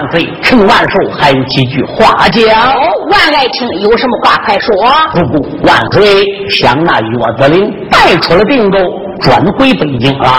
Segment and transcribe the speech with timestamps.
[0.00, 2.44] 万万岁，陈万寿还有几句话讲。
[3.10, 4.74] 万爱卿有什么话快说。
[5.12, 8.78] 不不万岁想那岳子陵带出了定州，
[9.20, 10.30] 转回北京了。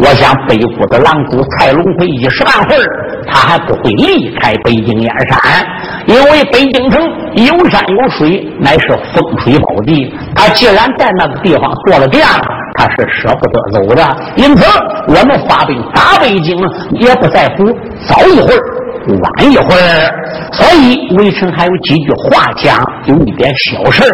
[0.00, 5.64] 我想北国的狼主蔡龙飞一时半会儿，他还不会离开北京燕山，
[6.06, 7.00] 因为北京城
[7.34, 10.12] 有山有水，乃是风水宝地。
[10.34, 12.26] 他既然在那个地方做了店。
[12.76, 14.64] 他是舍不得走的，因此
[15.06, 16.58] 我们发兵打北京，
[16.98, 17.64] 也不在乎
[18.08, 18.60] 早一会儿、
[19.06, 20.10] 晚一会儿。
[20.52, 24.04] 所以微臣还有几句话讲，有一点小事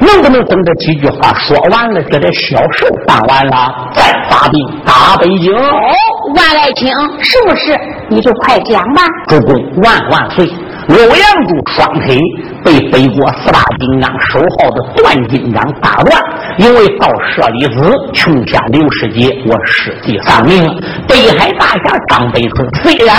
[0.00, 5.52] 能不能等这几句话说完了，这点小事办完了，再发兵打北京？
[5.54, 5.92] 哦，
[6.36, 7.76] 万爱卿，是不是？
[8.08, 9.02] 你就快讲吧。
[9.26, 10.48] 主公万万岁。
[10.88, 12.18] 欧阳柱双腿
[12.64, 16.18] 被北国四大金刚守号的段金刚打断，
[16.56, 20.64] 因为到舍利子穷下刘世杰，我师弟丧命。
[21.06, 23.14] 北海大侠张北春虽然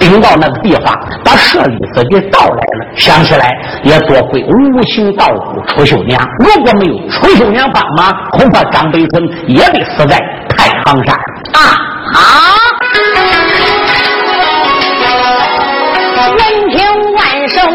[0.00, 3.48] 顶到那个地方，把舍利子给盗来了，想起来
[3.84, 6.20] 也多亏无形道姑楚秀娘。
[6.40, 10.18] 如果没有楚秀娘帮忙，恐怕张北春也得死在
[10.48, 11.14] 太行山
[11.52, 11.78] 啊！
[12.12, 12.20] 好。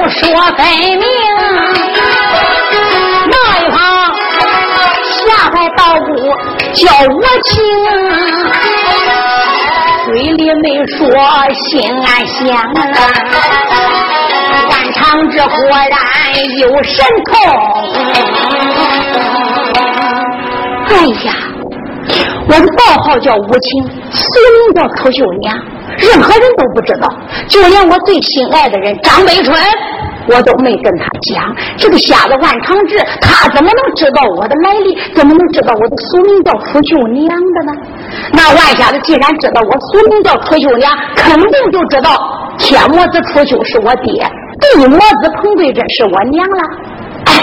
[0.08, 0.22] 说
[0.56, 0.66] 分
[1.00, 1.04] 明，
[3.28, 3.76] 那一旁
[5.10, 6.08] 下台道姑
[6.74, 7.54] 叫我请，
[10.06, 11.10] 嘴里没说，
[11.52, 12.46] 心暗想，
[14.70, 15.50] 万长志果
[15.90, 15.98] 然
[16.60, 17.34] 有神通。
[20.88, 20.94] 哎
[21.26, 21.34] 呀，
[22.48, 24.22] 我的道号叫无情，俗
[24.54, 25.58] 名叫楚秀娘，
[25.98, 27.08] 任何人都不知道，
[27.48, 29.56] 就连我最心爱的人张北春。
[30.28, 34.98] 我都没跟他讲，这个瞎子万长志，他怎么能知道我的来历？
[35.14, 37.72] 怎么能知道我的俗名叫楚秀娘的呢？
[38.34, 42.10] 那万瞎子既然知道我俗名叫楚秀娘，肯定就知道
[42.58, 44.28] 天魔子楚秀是我爹，
[44.60, 46.64] 地魔子彭桂珍是我娘了。
[47.26, 47.34] 哎，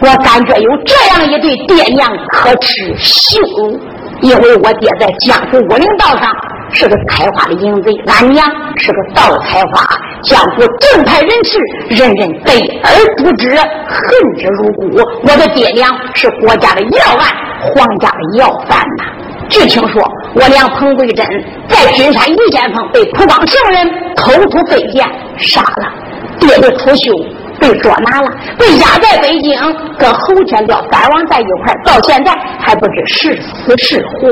[0.00, 3.78] 我感觉有这样一对爹娘可耻羞辱，
[4.22, 6.28] 因为我爹在江湖武林道上
[6.72, 8.46] 是个开花的淫贼，俺娘
[8.76, 9.84] 是个盗采花，
[10.22, 11.58] 江湖正派人士，
[11.88, 12.52] 人人得
[12.82, 14.08] 而诛之，恨
[14.38, 15.00] 之入骨。
[15.22, 17.26] 我的爹娘是国家的要案，
[17.74, 19.04] 皇家的要犯呐。
[19.48, 20.02] 据听说，
[20.34, 21.26] 我娘彭桂珍
[21.68, 25.04] 在君山一剑峰被蒲光圣人偷出飞剑
[25.38, 25.92] 杀了，
[26.38, 27.12] 爹的楚秀
[27.58, 29.58] 被捉拿了，被押在北京，
[29.98, 34.28] 跟侯天彪三王在一块到现在还不知是死是活。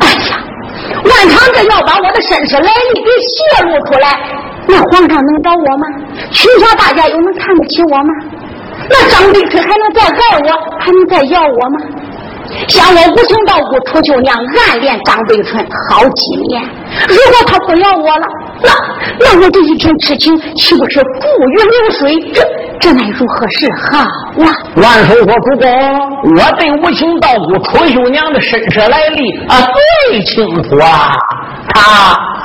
[0.00, 0.39] 哎呀！
[1.04, 4.18] 万长这要把我的身世来历给泄露出来，
[4.66, 5.86] 那皇上能找我吗？
[6.30, 8.14] 群侠大家又能看得起我吗？
[8.88, 11.80] 那张北春还能再爱我，还能再要我吗？
[12.66, 16.62] 想我无情道姑楚秀娘暗恋张北春好几年，
[17.08, 18.26] 如果他不要我了，
[18.62, 18.70] 那
[19.18, 21.04] 那我这一片痴情岂不是付
[21.52, 22.32] 于流水？
[22.32, 22.42] 这
[22.80, 24.52] 这乃如何是好啊？
[24.76, 29.56] 万寿说主公，我对无情道姑楚秀娘的身世来历啊
[30.10, 31.12] 最清楚啊，
[31.68, 31.80] 他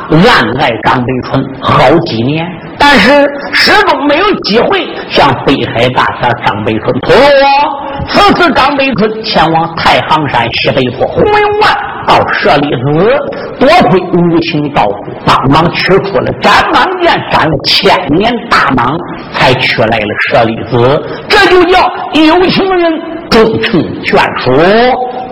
[0.09, 2.45] 暗爱张北春好几年。
[2.77, 8.07] 但是始终没有机会向北海大侠张北春吐露。
[8.07, 11.73] 此次张北春前往太行山西北坡红云关
[12.07, 13.17] 到舍利子，
[13.59, 14.87] 多亏无情道
[15.25, 18.95] 帮忙取出了斩蟒剑，斩了千年大蟒，
[19.33, 21.01] 才取来了舍利子。
[21.27, 21.79] 这就叫
[22.13, 22.93] 有情人
[23.29, 24.51] 终成眷属。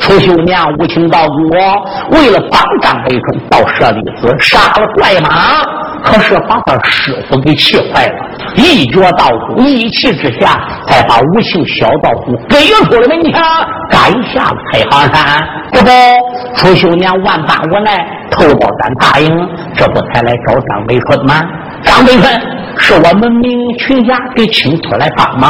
[0.03, 1.49] 楚秀娘无情道姑
[2.17, 5.29] 为了帮张北春到舍利子，杀了怪马。
[6.03, 8.15] 可是把他师傅给气坏了，
[8.57, 13.41] 一脚道姑，一气之下，才把无情小道姑给出了门墙，
[13.89, 15.41] 赶下了太行山。
[15.71, 15.89] 这不，
[16.57, 19.29] 楚秀娘万般无奈，偷包胆答应，
[19.77, 21.41] 这不才来找张北春吗？
[21.83, 22.41] 张北春
[22.77, 25.49] 是我们明群侠给请出来帮忙，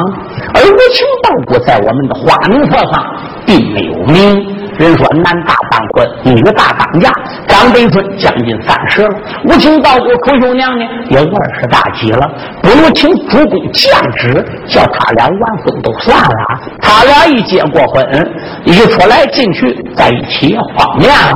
[0.53, 3.03] 而无情道姑在我们的花名册上
[3.45, 4.72] 并没有命。
[4.77, 7.11] 人说男大当婚，女大当嫁。
[7.47, 9.15] 张北春将近三十了，
[9.45, 12.29] 无情道姑楚秀娘呢也二十大几了。
[12.61, 16.59] 不如请主公降旨，叫他俩完婚都算了。
[16.81, 18.33] 他俩一结过婚，
[18.65, 21.35] 一出来进去在一起也方便了。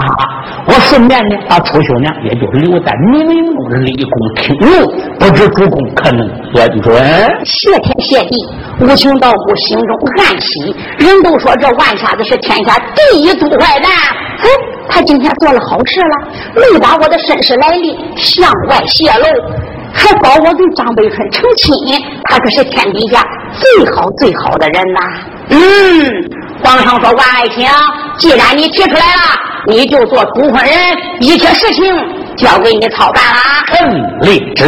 [0.66, 6.96] 我顺便呢把楚秀娘也就留在明陵中的立宫听用，不知主公可能恩准？
[7.46, 8.36] 谢天谢地，
[8.82, 10.76] 无情道姑心中暗喜。
[10.98, 13.27] 人都说这万瞎子是天下第一。
[13.28, 13.92] 一毒坏蛋，
[14.40, 14.48] 哎，
[14.88, 19.26] 他今天做了好事了，没把我的身世来历向外泄露，
[19.94, 21.74] 还保我跟张北春成亲，
[22.24, 23.22] 他可是天底下
[23.60, 25.02] 最好最好的人呐。
[25.50, 25.60] 嗯，
[26.64, 27.68] 皇上说万爱卿，
[28.18, 29.22] 既然你提出来了，
[29.68, 30.74] 你就做主婚人，
[31.20, 31.84] 一切事情
[32.38, 33.42] 交给你操办了。
[33.68, 34.64] 臣立旨。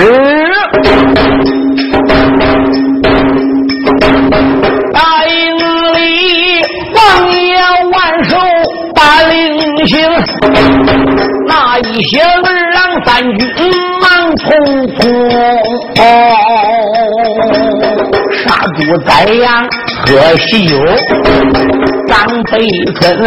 [4.94, 5.58] 大营
[5.94, 6.62] 里，
[6.94, 7.56] 王爷
[7.92, 8.38] 万寿。
[9.00, 9.34] 大令
[9.88, 9.96] 行，
[11.48, 13.48] 那一些二郎三军
[14.02, 14.06] 忙
[14.36, 14.46] 匆
[14.98, 15.00] 匆，
[18.38, 19.68] 杀猪宰羊
[20.06, 20.76] 喝喜酒。
[22.08, 23.24] 张飞春，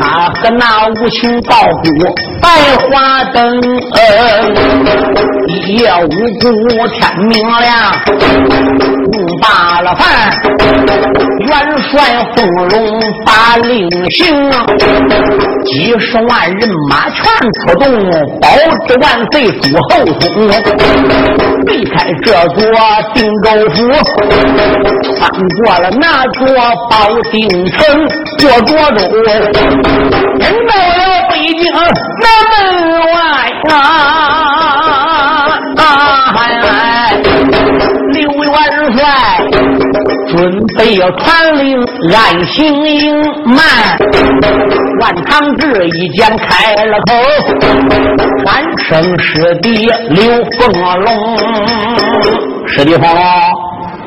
[0.00, 1.88] 他和那无情道姑
[2.40, 2.48] 白
[2.86, 3.60] 花灯，
[5.48, 6.08] 一夜无
[6.38, 6.46] 故
[6.88, 7.68] 天明亮，
[9.12, 10.06] 用罢了饭，
[11.40, 11.50] 元
[11.90, 14.50] 帅奉龙把令行，
[15.64, 17.24] 几十万人马全
[17.66, 17.84] 出动，
[18.40, 18.46] 保
[18.86, 20.48] 着万岁诸后宫，
[21.66, 22.62] 离开这座
[23.14, 23.76] 定州府，
[25.16, 25.18] 穿
[25.64, 26.38] 过了那座
[26.90, 26.94] 宝
[27.30, 27.36] 鼎。
[28.38, 29.16] 城过涿州，
[30.38, 32.54] 人到了北京南门
[33.12, 33.14] 外
[33.70, 33.74] 啊！
[38.12, 38.52] 刘元
[38.96, 38.98] 帅
[40.28, 40.36] 准
[40.76, 41.26] 备要传
[41.58, 41.66] 令
[42.12, 42.16] 安
[42.46, 42.96] 行营
[43.44, 43.58] 慢，
[45.00, 47.10] 万长志一见开了口，
[48.46, 49.66] 喊声师弟
[50.10, 50.22] 刘
[50.58, 50.58] 凤
[51.00, 51.06] 龙，
[52.68, 53.22] 师弟凤龙。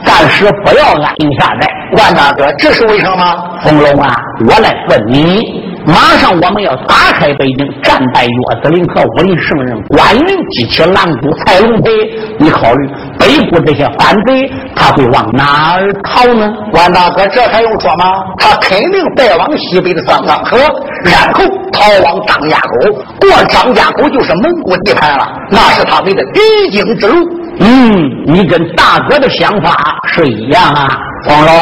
[0.03, 3.59] 暂时不要安营下寨，万大哥，这是为什么？
[3.63, 4.11] 冯龙啊，
[4.49, 11.91] 我来问你，马上我们要打开北京，战败岳子林和武林圣人关云，激起狼主蔡龙培。
[12.39, 12.89] 你考虑
[13.19, 16.51] 北部这些反贼，他会往哪儿逃呢？
[16.73, 18.23] 万大哥，这还用说吗？
[18.39, 20.57] 他肯定带往西北的三江河，
[21.03, 22.91] 然后逃往张家口。
[23.19, 27.40] 过张家口就是蒙古地盘了，那是他们的必经之路。
[27.63, 30.87] 嗯，你跟大哥的想法是一样啊，
[31.25, 31.53] 黄龙。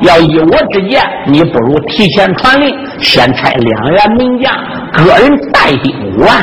[0.00, 4.52] 要依我之见，你不如提前传令，先差两员名将，
[5.04, 6.42] 个人带兵五万，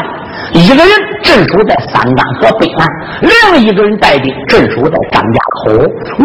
[0.54, 0.88] 一个人
[1.24, 2.88] 镇守在三干河北岸，
[3.22, 5.72] 另一个人带兵镇守在张家口。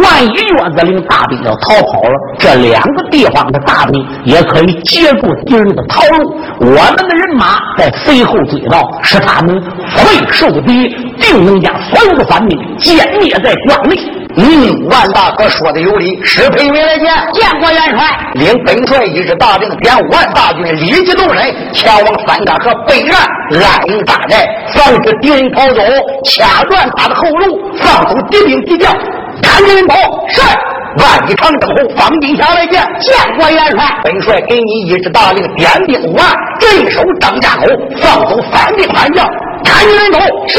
[0.02, 6.37] 万一岳子陵大兵要逃跑了，这两个地方的大兵也可以截住敌人的逃路。
[6.61, 9.61] 我们的人马在随后追到，使他们
[9.95, 10.88] 会受敌，
[11.21, 13.97] 定能将所有的反兵歼灭在关内。
[14.37, 18.05] 嗯，万大哥说的有理，石培伟来见，见过元帅。
[18.35, 23.21] 领本帅一支大兵，点五万大军立即动身，前往三干河北岸
[23.62, 25.81] 安营扎寨，防止敌人逃走，
[26.25, 28.93] 掐断他的后路，放走敌兵敌将。
[29.43, 29.95] 赶紧跑！
[30.29, 30.41] 是。
[30.97, 33.85] 万里长征后，方金霞来见，见过元帅。
[34.05, 36.26] 本帅给你一支大令，点兵五万，
[36.61, 37.67] 镇守张家口，
[38.00, 39.26] 放走反兵叛将。
[39.64, 40.19] 赶紧走！
[40.49, 40.59] 是。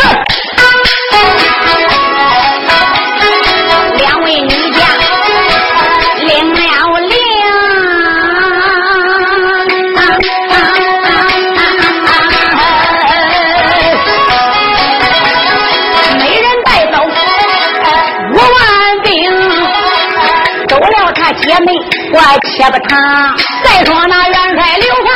[22.56, 23.36] 且不谈。
[23.64, 25.08] 再说那元帅刘放，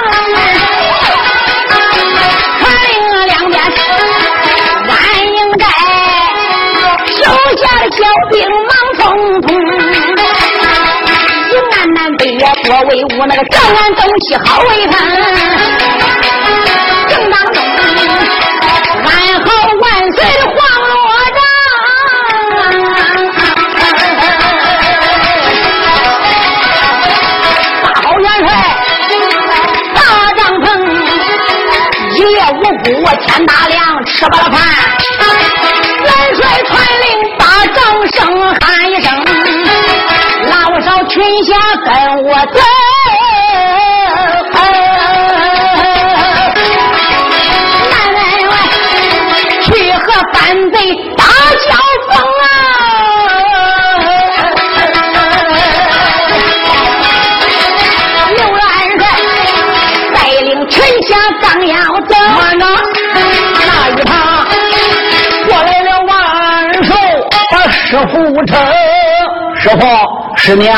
[2.59, 2.91] 传令
[3.25, 3.53] 两边
[4.89, 4.93] 安
[5.25, 5.63] 营寨，
[7.23, 7.23] 手
[7.57, 7.97] 下的小
[8.31, 8.37] 兵。
[12.63, 14.93] 多威武，那个正安东西好威风。
[32.85, 34.61] 夜无辜，天大亮，吃饱了饭。
[36.03, 37.07] 元帅传令，
[37.37, 37.77] 把掌
[38.13, 38.17] 声
[38.61, 39.07] 喊一声。
[40.49, 41.89] 拉上群侠跟
[42.23, 42.59] 我走，
[47.89, 48.17] 南门
[48.49, 48.51] 外
[49.63, 50.37] 去和反
[50.71, 50.75] 贼
[69.59, 69.85] 师傅。
[70.35, 70.73] 师娘，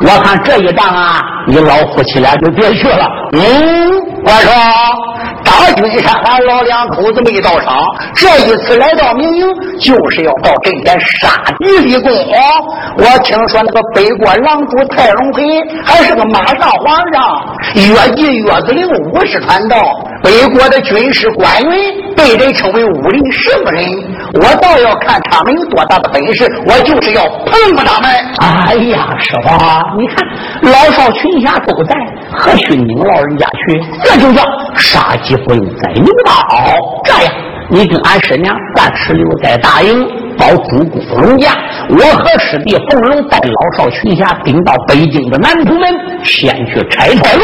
[0.00, 3.06] 我看这一仗啊，你老夫妻俩就别去了。
[3.32, 3.92] 嗯，
[4.24, 4.52] 我说。
[5.44, 7.84] 大军上，俺老两口子没到场。
[8.14, 9.46] 这一次来到明营，
[9.78, 12.10] 就是要到阵前杀敌立功。
[12.96, 15.42] 我听说那个北国狼主蔡龙培
[15.84, 19.76] 还是个马上皇上，越级越子陵武士传道，
[20.24, 23.84] 北国的军事官员被人称为武林什么人。
[24.42, 28.10] 我倒要看他们有多大的本事，我就是要碰碰他们。
[28.40, 29.50] 哎呀，师傅，
[30.00, 31.94] 你看老少群侠都在，
[32.32, 33.82] 何须您老人家去？
[34.02, 34.42] 这就叫
[34.74, 35.36] 杀鸡。
[35.44, 36.32] 不用宰牛刀，
[37.04, 37.34] 这样
[37.70, 40.06] 你跟俺师娘暂时留在大营，
[40.38, 41.52] 保主公龙家。
[41.88, 47.42] 我和师弟冯龙带老少群侠顶到北京的南土门，先去拆菜楼。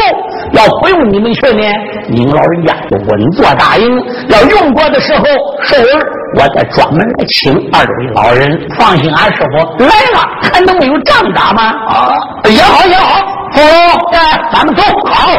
[0.51, 1.63] 要不用你们去呢，
[2.07, 4.03] 您老人家就稳坐大营。
[4.29, 5.23] 要用过的时候，
[5.63, 6.05] 寿儿
[6.37, 8.59] 我再专门来请二位老人。
[8.77, 11.63] 放心，俺师傅来了，还能没有仗打吗？
[11.87, 12.15] 啊，
[12.49, 13.19] 也好也好，
[13.53, 14.13] 冯龙，
[14.53, 15.31] 咱们走，好。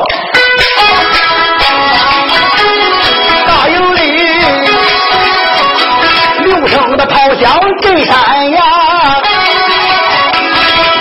[7.42, 8.14] 炮响震山
[8.52, 8.62] 呀，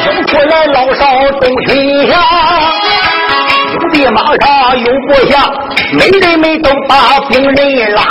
[0.06, 1.06] 迎出来老少
[1.40, 2.18] 众群侠，
[3.74, 5.34] 有的马上有部下，
[5.94, 8.02] 没人没都把兵人拉。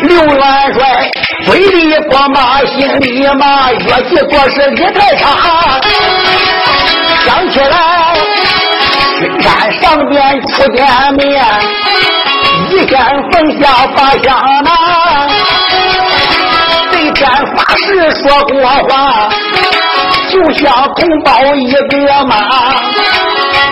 [0.00, 1.10] 刘元帅
[1.44, 5.28] 嘴里光骂，心里骂，越级做事也太差。
[7.26, 8.16] 想起来，
[9.18, 10.86] 君山上边出见
[11.16, 11.44] 面，
[12.70, 12.98] 一见
[13.30, 14.70] 凤下把香拿。
[17.24, 18.54] 天发誓说过
[18.86, 19.30] 话，
[20.30, 20.62] 就像
[20.94, 22.36] 同胞一个嘛。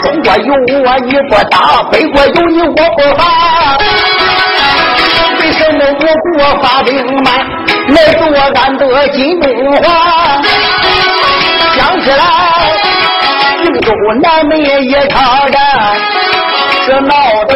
[0.03, 3.21] 中国有我你不打，北国有你我不发。
[5.39, 6.05] 为什么我
[6.39, 6.91] 国发兵
[7.23, 7.27] 慢，
[7.89, 8.21] 来夺
[8.55, 9.47] 俺的金中
[9.83, 9.85] 华？
[11.77, 12.25] 想起来，
[13.63, 13.93] 荆州
[14.23, 15.61] 南门一场战，
[16.87, 17.53] 这闹得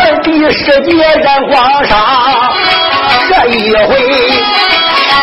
[0.00, 1.94] 二弟世界染黄沙。
[3.28, 3.90] 这一回，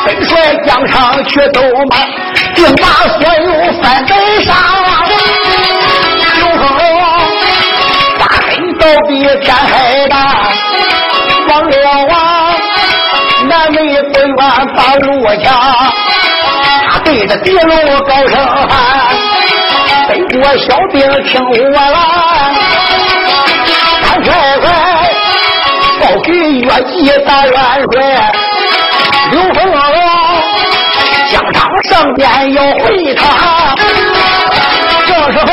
[0.05, 1.97] 本帅疆场去走马，
[2.53, 3.49] 定把所有
[3.81, 4.53] 反贼杀。
[6.35, 6.63] 刘封
[8.19, 8.47] 大恨
[8.77, 9.11] 倒比
[9.43, 10.13] 天还大，
[11.49, 11.75] 王了
[12.13, 12.15] 啊
[13.47, 13.77] 南门
[14.11, 14.27] 不愿
[14.75, 15.07] 把路
[15.43, 15.45] 下，
[16.89, 17.71] 他对着敌路
[18.01, 18.33] 高声
[18.69, 18.69] 喊，
[20.07, 21.97] 北国小兵听我来，
[24.03, 24.27] 赶快
[24.59, 24.94] 快！
[26.05, 27.53] 报给岳继大元
[27.91, 28.31] 帅
[29.31, 29.81] 刘凤龙，
[31.31, 33.73] 疆场上边要会他。
[35.07, 35.47] 这时候，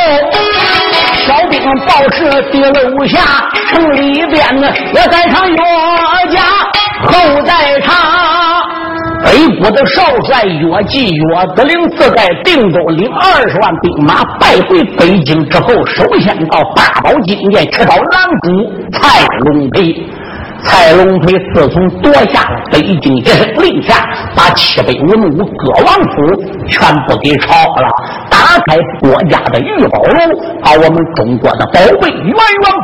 [1.26, 5.56] 小兵报事地楼下，城里边呢，我在场岳
[6.30, 6.42] 家
[7.06, 7.97] 后在场。
[9.25, 20.06] 北国的少帅岳继岳子陵自在定州领二十万兵马败回北京之后，首先到八宝金殿去找狼主蔡龙培。
[20.64, 23.97] 蔡龙飞自从夺下了北京一声令下，
[24.37, 27.88] 把七百文武各王府全部给抄了，
[28.31, 30.14] 打开国家的御宝楼，
[30.62, 32.35] 把我们中国的宝贝源源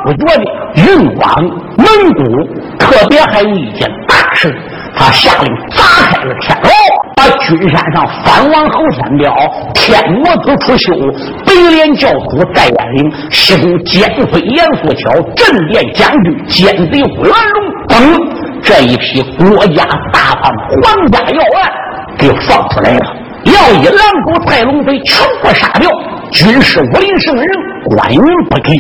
[0.04, 0.44] 不绝的
[0.76, 1.42] 运往
[1.76, 2.68] 蒙古。
[2.78, 4.49] 特别还有一件大事。
[4.98, 6.70] 他下令砸开了天牢，
[7.16, 9.32] 把君山上反王侯山雕、
[9.74, 10.92] 天魔子出修、
[11.46, 20.52] 北连教主戴元龄、西宫奸妃严素巧、镇殿将军奸贼胡元龙等这一批国家大案、
[20.82, 21.70] 皇家要案
[22.18, 25.88] 给放出来了，要以狼狗蔡龙飞全部杀掉。
[26.32, 27.46] 军师武林圣人
[27.96, 28.72] 关云不给，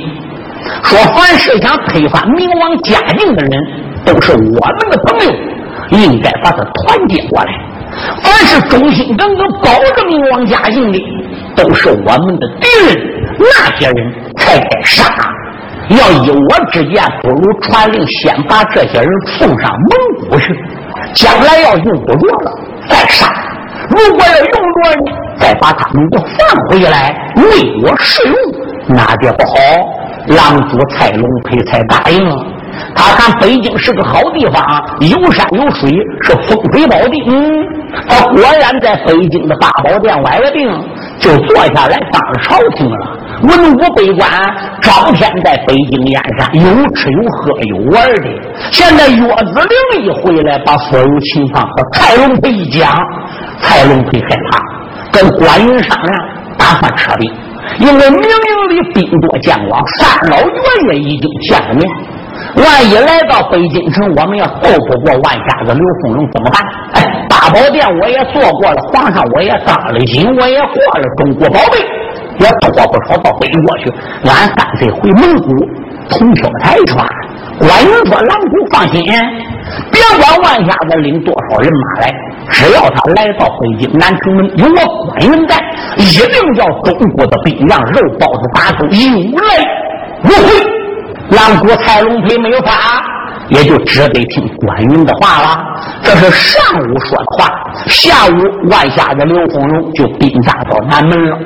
[0.82, 3.60] 说凡是想推翻明王嘉靖的人，
[4.04, 5.32] 都是我们的朋友。
[5.90, 7.52] 应该把他团结过来。
[8.22, 10.98] 凡是忠心耿耿保着明王嘉靖的，
[11.56, 12.96] 都是我们的敌人。
[13.38, 15.04] 那些人才该杀。
[15.88, 20.54] 要依我之见，不如传令先把这些人送上蒙古去。
[21.14, 22.52] 将来要用不着了
[22.88, 23.32] 再杀。
[23.88, 27.42] 如果要用着呢，再把他们给放回来，为
[27.82, 28.34] 我使用，
[28.88, 29.54] 那就不好。
[30.26, 32.36] 狼主蔡龙培才答应了。
[32.94, 34.62] 他看北京是个好地方，
[35.00, 35.90] 有山有水，
[36.22, 37.22] 是风水宝地。
[37.28, 37.66] 嗯，
[38.08, 40.68] 他果然在北京的八宝殿崴了病，
[41.18, 43.18] 就坐下来当朝廷了。
[43.40, 44.28] 文武百官
[44.80, 46.62] 整天在北京燕山有
[46.94, 48.28] 吃有喝有玩的。
[48.72, 52.92] 现在岳子陵一回来，把所有情况和蔡龙培一讲，
[53.62, 54.58] 蔡龙培害怕，
[55.12, 57.32] 跟关云商量，打算撤兵，
[57.78, 61.88] 因为明营里兵多将广，三老爷爷已经见了面。
[62.58, 66.60] 万一来到北京城，我们要斗不过万家子刘凤龙怎么办？
[66.94, 71.78] 哎，大宝殿我也做过了，皇上我也当了亲，我也过了中国宝贝，
[72.38, 73.92] 也托不少到北国去。
[74.24, 75.48] 俺干脆回蒙古
[76.10, 77.06] 统挑台川。
[77.58, 79.02] 关云说：“狼主放心，
[79.90, 82.14] 别管万家子领多少人马来，
[82.50, 85.56] 只要他来到北京南城门，有我关云在，
[85.96, 89.64] 一定叫中国的兵让肉包子打出有来
[90.24, 90.72] 无回。”
[91.30, 92.72] 狼主蔡龙培没有法，
[93.50, 95.64] 也就只得听关云的话了。
[96.02, 97.48] 这是上午说的话，
[97.86, 101.36] 下午万下的刘凤荣就兵扎到南门了。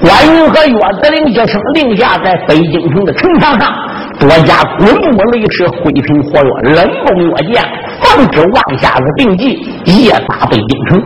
[0.00, 3.72] 关云和岳子陵一声令下，在北京城的城墙上
[4.18, 7.62] 多加滚木雷石、灰瓶火药、冷弓药箭，
[8.00, 9.52] 防止万下子定计
[9.86, 11.02] 夜打北京城。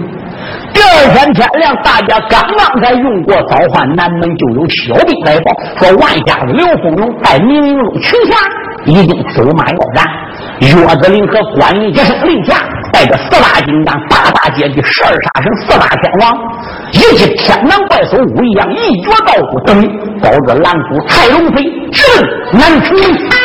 [0.77, 8.37] 第二天天亮，大家刚刚才用过早饭，南门就有小兵来报，说万家子刘凤荣带明营中群侠
[8.85, 10.07] 已经走马要战。
[10.61, 12.57] 岳子陵和关羽一声令下，
[12.93, 16.37] 带着四大金刚、八大阶级、十二杀神、四大天王，
[16.93, 19.83] 以及天南怪兽武一样一绝道骨等，
[20.23, 22.03] 保着蓝主蔡龙飞直
[22.53, 23.36] 奔南城。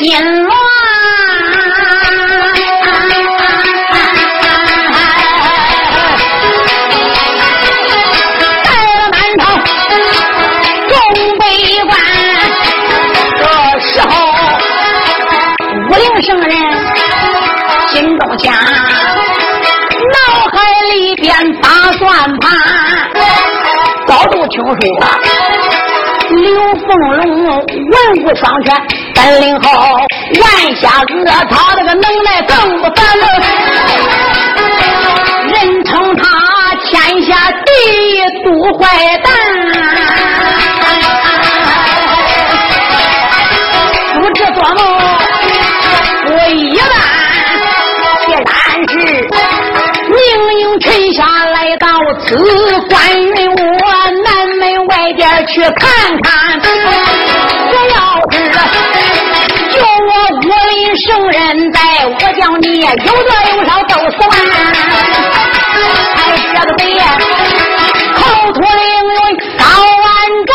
[0.00, 0.54] 心乱，
[8.62, 9.42] 到了南头
[10.88, 10.94] 东
[11.40, 11.42] 北
[11.82, 11.90] 关，
[13.40, 13.42] 这
[13.80, 14.06] 时候
[15.90, 16.54] 文圣人
[17.90, 20.16] 心中想，脑
[20.52, 20.56] 海
[20.92, 21.26] 里边
[21.60, 22.46] 打转盘，
[24.06, 24.76] 早都听说
[26.30, 26.54] 刘
[26.86, 27.58] 凤龙文
[28.22, 28.76] 武双全，
[29.18, 29.96] 本领好，
[30.40, 31.12] 万下子
[31.50, 33.26] 他这个能耐更不凡了，
[35.52, 36.22] 人称他
[36.84, 37.34] 天下
[37.66, 37.70] 第
[38.12, 38.86] 一毒坏
[39.18, 39.26] 蛋。
[44.20, 44.78] 不知做梦，
[46.26, 46.88] 我一万，
[48.24, 48.46] 既然
[48.88, 48.94] 是
[50.14, 50.18] 命
[50.60, 51.88] 运沉下来到
[52.24, 52.36] 此
[52.88, 53.78] 关云我。
[55.46, 55.80] 去看
[56.22, 56.37] 看，
[61.08, 63.06] 有人在，我叫你有嘴
[63.50, 64.50] 有少都算完，
[66.14, 66.84] 还这个爹
[68.14, 68.18] 口
[68.52, 68.68] 吐凌
[69.08, 69.16] 云
[69.56, 69.64] 高
[70.04, 70.06] 万
[70.48, 70.52] 丈，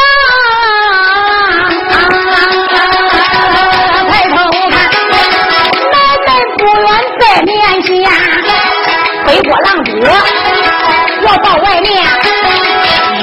[4.09, 4.31] 抬头
[4.69, 4.73] 看
[5.89, 6.85] 妹妹不愿
[7.19, 7.89] 在面前
[9.25, 9.89] 飞火浪子，
[11.23, 11.85] 我到外面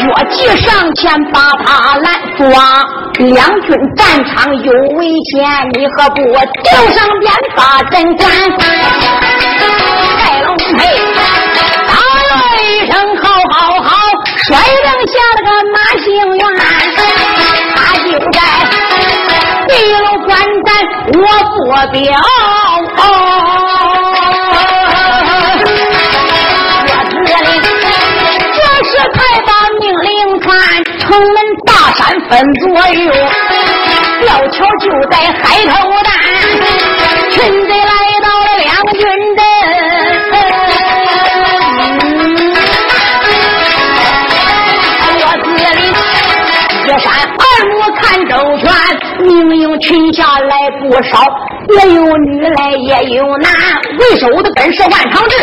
[0.03, 0.35] 越级
[0.67, 1.01] 上前
[1.33, 2.45] 把他来抓。
[3.21, 8.27] 两军战场有危险，你何不丢上鞭把阵管？
[10.25, 10.79] 盖龙配
[11.87, 11.93] 打
[12.31, 13.89] 了一声好好好，
[14.49, 16.43] 率领下了个马兴元，
[17.77, 18.37] 他就在
[19.69, 20.29] 地楼观
[20.65, 20.69] 战，
[21.13, 21.61] 我不
[21.93, 22.01] 表。
[32.31, 33.13] 分左右，
[34.21, 35.73] 吊桥就在海头
[36.05, 36.09] 蛋，
[37.33, 39.03] 群贼来到了两军
[39.35, 39.43] 阵。
[45.13, 45.81] 我自里
[46.85, 48.63] 一山二目看周全，
[49.27, 51.13] 明营群下来不少，
[51.77, 53.53] 也有女来也有男，
[53.99, 55.37] 为首的本是万长志，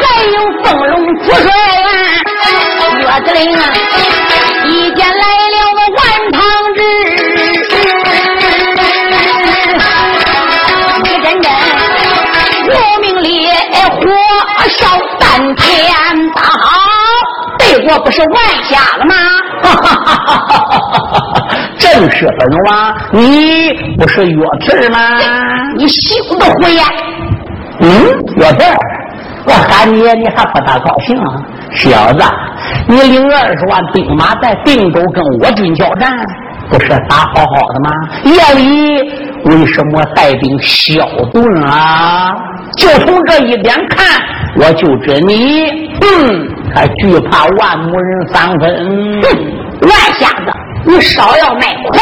[0.00, 1.88] 还有凤龙副帅员
[3.00, 3.60] 岳子陵啊。
[4.68, 5.22] 一见来
[5.54, 6.02] 了个万
[6.32, 6.42] 堂
[6.74, 6.78] 志，
[11.02, 11.44] 你真真
[12.68, 13.26] 我命烈
[13.84, 14.00] 火
[14.68, 14.78] 烧
[15.20, 15.24] 丹
[15.54, 15.64] 田，
[16.34, 16.58] 大好
[17.58, 19.14] 北国不是万下了吗？
[19.62, 20.68] 哈哈哈哈哈
[21.12, 21.14] 哈！
[21.78, 24.98] 正是本王，你不是岳字吗？
[25.76, 26.84] 你休得胡言！
[27.80, 27.86] 嗯，
[28.36, 28.64] 岳字，
[29.46, 31.16] 我喊你，你还不大高兴？
[31.72, 32.22] 小子，
[32.88, 36.16] 你领二十万兵马在定州跟我军交战，
[36.70, 37.90] 不是打好好的吗？
[38.24, 39.00] 夜里
[39.44, 42.32] 为什么带兵宵遁啊？
[42.76, 44.06] 就从这一点看，
[44.56, 49.20] 我就知你，嗯，还惧怕万母人三分。
[49.22, 49.28] 哼，
[49.82, 50.52] 万瞎子，
[50.84, 51.98] 你少要卖狂！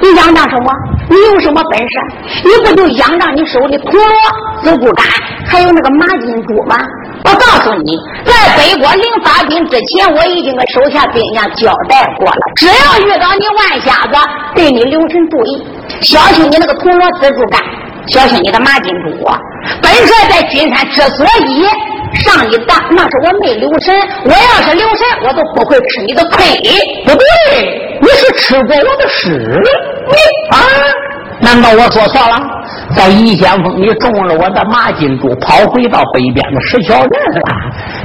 [0.00, 0.72] 你仰仗什么？
[1.08, 1.98] 你有什么本事？
[2.44, 5.06] 你不就仰仗你手里陀螺、子固杆，
[5.46, 6.76] 还有那个马金珠吗？
[7.24, 12.40] 我告诉你，在北国临发兵之前，我已经跟手下兵将交代过了。
[12.56, 14.16] 只要遇到你万瞎子，
[14.54, 15.66] 对你留神注意，
[16.00, 17.60] 小心你那个铜锣蜘蛛杆，
[18.06, 19.08] 小心你的马金珠。
[19.82, 21.66] 本帅在君山之所以
[22.22, 23.94] 上一当，那是我没留神。
[24.24, 26.44] 我要是留神，我都不会吃你的亏。
[27.04, 27.12] 不
[27.50, 29.28] 对，你是吃过我的屎。
[30.08, 30.58] 你啊，
[31.40, 32.40] 难道我说错了？
[32.96, 37.40] 在宜先锋，你中了我的马金珠，跑回到北边的石桥镇了。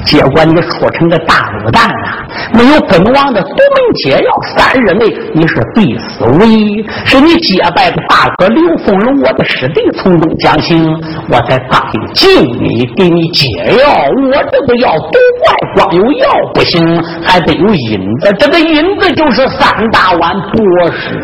[0.05, 6.83] 结果你出成个大卤蛋了，没有本王的独门解药，三日内你是必死无疑。
[7.05, 10.85] 是你结拜的大哥刘凤龙，我的师弟从中将行，
[11.29, 12.27] 我才答应救
[12.59, 13.47] 你，给你解
[13.81, 13.87] 药。
[14.31, 18.35] 我这个药不怪光有药不行，还得有引子。
[18.37, 21.17] 这个引子就是三大碗多屎。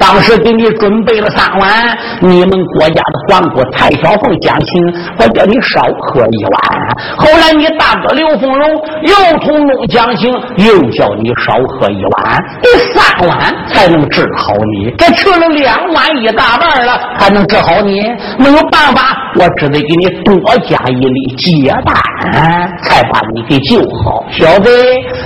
[0.00, 1.70] 当时给你准备了三碗，
[2.20, 4.82] 你们国家的皇姑蔡小凤讲情，
[5.18, 6.60] 我叫你少喝一碗。
[7.18, 8.66] 后来你大哥刘凤荣
[9.02, 12.42] 又从中讲情，又叫你少喝一碗。
[12.62, 18.00] 第三碗才能治好你，这吃了两碗一大半了，还能治好你？
[18.38, 21.94] 没有办法，我只得给你多加一粒解丹，
[22.82, 24.24] 才把你给救好。
[24.30, 24.70] 小子，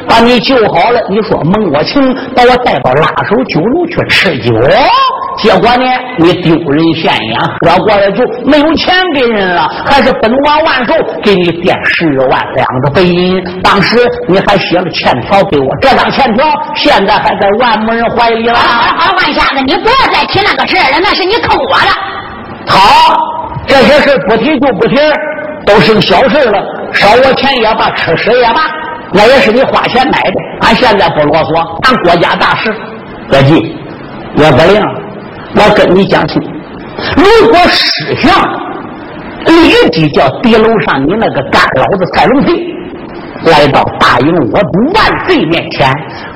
[0.08, 2.02] 把你救好了，你说蒙我情，
[2.34, 4.52] 把我带到拉手酒楼去吃酒。
[4.70, 4.88] 哦，
[5.38, 5.84] 结果呢？
[6.18, 13.42] 你丢人现眼，我过来就没有钱给人了，还是本王万寿给你垫十万两的白银。
[13.62, 13.98] 当时
[14.28, 16.46] 你还写了欠条给我，这张欠条
[16.76, 18.54] 现在还在万某人怀里了。
[18.54, 22.72] 好，好，万瞎子，你不要再提那个事了，那是你坑我的。
[22.72, 23.16] 好，
[23.66, 24.96] 这些事不提就不提，
[25.66, 26.62] 都是个小事了。
[26.92, 28.60] 烧我钱也罢，吃屎也罢，
[29.12, 30.34] 那也是你花钱买的。
[30.60, 32.72] 俺现在不啰嗦，俺国家大事，
[33.28, 33.76] 别急。
[34.36, 34.82] 岳不灵，
[35.54, 36.42] 我跟你讲清，
[37.16, 38.34] 如果失相
[39.46, 42.52] 立即叫敌楼上你那个干老子蔡龙飞
[43.44, 45.88] 来到大营我主万岁面前，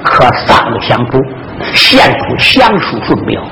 [0.04, 1.18] 可上个相主，
[1.74, 3.42] 献出降书顺表，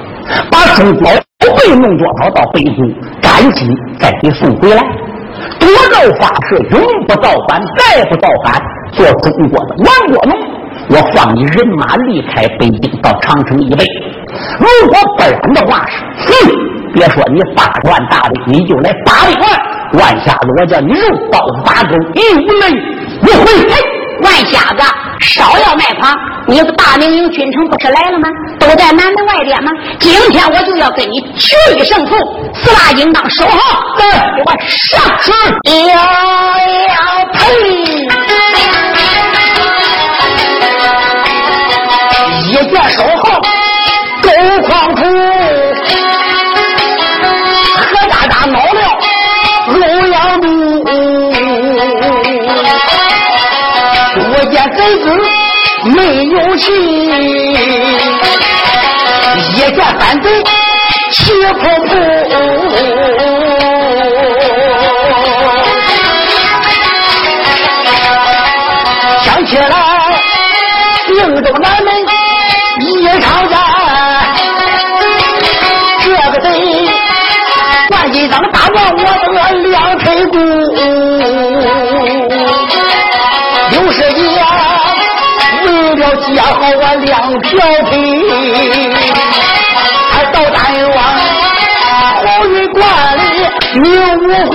[0.50, 2.84] 把中宝贝弄多少到北都，
[3.20, 4.82] 赶紧再给送回来。
[5.58, 10.36] 夺道发誓，永不造反，再不造反，做中国的亡国奴。
[10.88, 13.84] 我放你人马离开北京，到长城以北。
[14.58, 16.50] 如果不然的话，是哼！
[16.94, 22.70] 别说你八十万大兵，你就来八百万，万瞎子，我叫你肉包子八钩，一无泪
[23.22, 23.46] 一回。
[24.22, 24.82] 万瞎子，
[25.20, 26.16] 少要卖房！
[26.46, 28.26] 你大明营军城不是来了吗？
[28.58, 29.70] 都在南门外边吗？
[29.98, 32.16] 今天我就要跟你决一胜负！
[32.54, 33.58] 四大金刚收好，
[33.98, 34.04] 给
[34.42, 35.04] 我上！
[35.86, 35.94] 呀
[36.86, 36.94] 呀
[37.34, 38.15] 呸！
[56.58, 56.72] 气，
[59.38, 60.42] 一见反贼
[61.12, 61.88] 气扑扑。
[69.22, 69.70] 想起来，
[71.08, 71.88] 应州南门
[72.80, 73.54] 一场战，
[76.02, 76.44] 这个贼
[77.90, 78.98] 万金章打断我
[79.32, 80.36] 的两腿骨，
[86.46, 87.50] 好我两条
[87.86, 87.92] 腿，
[90.10, 90.56] 还到丹
[90.94, 90.98] 王
[92.22, 92.82] 红云观
[93.18, 93.20] 里
[93.80, 93.84] 命
[94.18, 94.54] 无辜。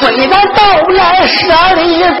[0.00, 1.38] 虽然到来舍
[1.76, 1.82] 利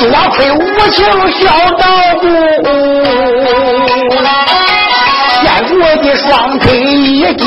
[0.00, 0.56] 多亏无
[0.90, 0.96] 情
[1.32, 1.40] 小
[1.76, 1.82] 道
[2.20, 2.22] 姑，
[5.42, 5.46] 见
[5.78, 6.26] 我的双
[6.58, 7.40] 腿一接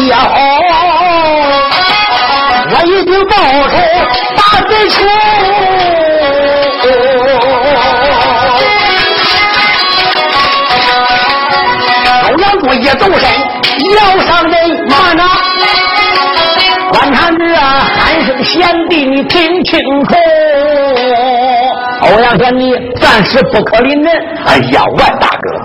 [2.82, 3.36] 我一定报
[3.70, 3.78] 仇
[4.36, 5.06] 把贼出。
[12.28, 13.30] 欧阳姑一走身，
[13.94, 14.54] 要上人
[14.89, 15.24] 马呢？
[16.91, 20.15] 观察着喊声贤弟，你听清楚。
[22.02, 24.12] 欧阳贤弟暂时不可临人。
[24.44, 25.62] 哎呀，万大哥，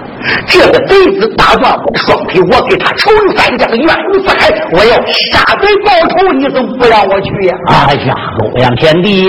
[0.47, 4.49] 这个贼子打断我的双腿，我给他仇有三江，怨无四海。
[4.73, 7.55] 我要杀贼报仇，你怎么不让我去呀？
[7.69, 9.29] 哎呀，欧阳贤弟，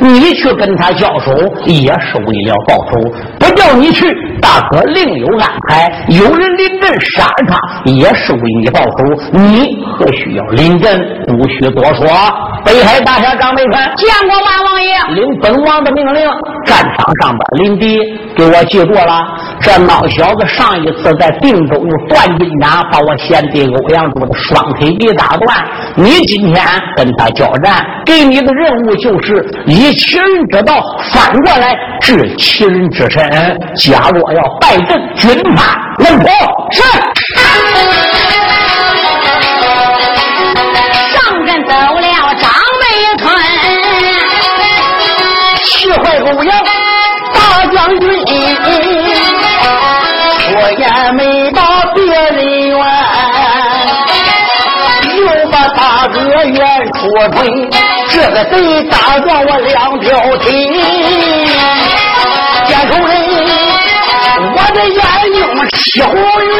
[0.00, 1.32] 你去跟他交手
[1.66, 3.00] 也是为了报仇，
[3.38, 4.06] 不叫你去，
[4.40, 5.90] 大哥另有安排。
[6.08, 9.04] 有人临阵杀他，也是为你报仇。
[9.32, 11.00] 你何须要临阵？
[11.28, 12.06] 无需多说。
[12.64, 16.22] 北海大侠张北川见过万王爷，领本王的命令，
[16.64, 17.98] 战场上边临敌，
[18.36, 19.24] 给我记住了。
[19.60, 25.64] 这孬小子上一次在定州用断金掌把我贤弟欧阳柱的双腿给打断。
[25.96, 26.64] 你今天
[26.96, 30.74] 跟他交战，给你的任务就是以其人之道
[31.12, 33.22] 反过来治其人之身。
[33.76, 36.30] 假若要败阵，军法问破
[36.70, 36.82] 是。
[41.12, 42.84] 上阵走了张美
[43.18, 43.24] 春，
[45.64, 46.64] 气坏欧阳
[57.30, 57.68] 腿，
[58.08, 60.08] 这个贼打断我两条
[60.38, 60.52] 腿，
[62.66, 63.12] 见仇人，
[64.54, 64.98] 我的眼
[65.32, 65.36] 睛
[65.70, 66.52] 气红晕。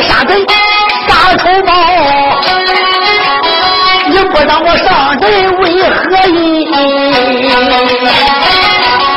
[0.00, 0.32] 杀贼
[1.08, 1.72] 大仇报，
[4.08, 5.26] 你不让我上阵
[5.58, 5.98] 为何
[6.28, 6.36] 意？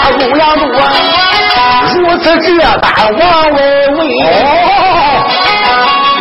[0.04, 0.06] 欧
[0.38, 0.74] 阳路如
[2.20, 2.48] 此这
[2.80, 4.00] 般王为为，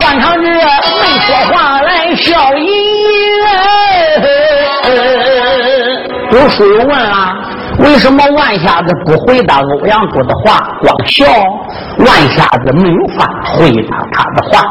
[0.00, 2.70] 换场日没说话来笑吟吟。
[6.32, 7.36] 有书友问啊。
[7.78, 11.24] 为什么万瞎子不回答欧阳柱的话，光笑？
[11.98, 14.62] 万瞎子没有法回答他的话，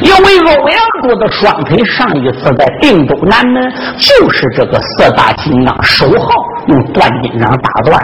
[0.00, 6.28] 因为欧阳柱的双腿上一次在定州南门，就是这个四大金刚守号
[6.68, 7.98] 用断金掌打断。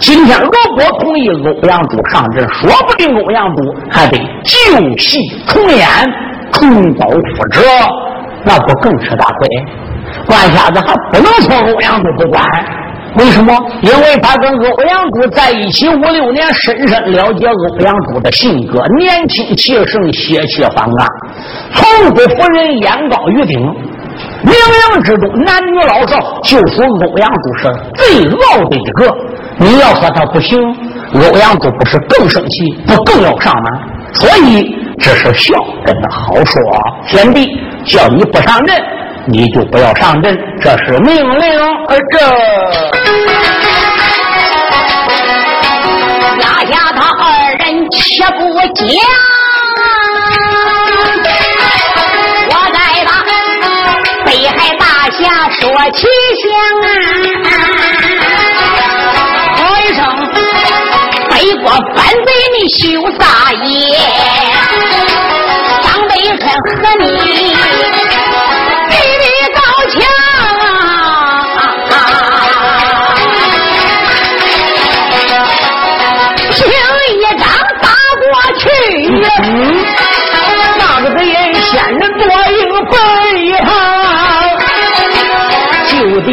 [0.00, 1.28] 今天如果同意
[1.62, 5.86] 欧阳柱上阵，说不定欧阳柱还得旧戏重演，
[6.52, 7.62] 重蹈覆辙，
[8.44, 9.48] 那不更吃大亏？
[10.26, 12.42] 关瞎子还不能说欧阳柱不管。
[13.18, 13.52] 为什么？
[13.82, 21.06] 因为他跟欧阳柱在一起五六年，深深了解欧阳柱的性格，年轻气盛，血气方刚，
[21.72, 23.58] 从不服人，眼高于顶。
[24.44, 27.62] 冥冥之中，男女老少就说欧阳柱是
[27.94, 28.04] 最
[28.44, 29.00] 傲的一个。
[29.58, 30.60] 你要说他不行，
[31.14, 33.80] 欧阳柱不是更生气，不更要上吗？
[34.12, 36.62] 所以这是孝，跟他好说。
[37.06, 37.46] 贤弟，
[37.84, 38.76] 叫你不上阵。
[39.26, 41.60] 你就不要上阵，这是命令。
[41.88, 42.18] 而，这
[46.40, 48.40] 压下他二人且不
[48.74, 48.86] 讲，
[55.08, 56.06] 海大侠说起
[56.42, 56.44] 详。
[59.56, 60.00] 说一声，
[61.30, 62.78] 北国反贼，你休
[63.18, 63.22] 撒
[63.54, 63.66] 野，
[65.82, 66.40] 张北春
[66.76, 67.06] 和你。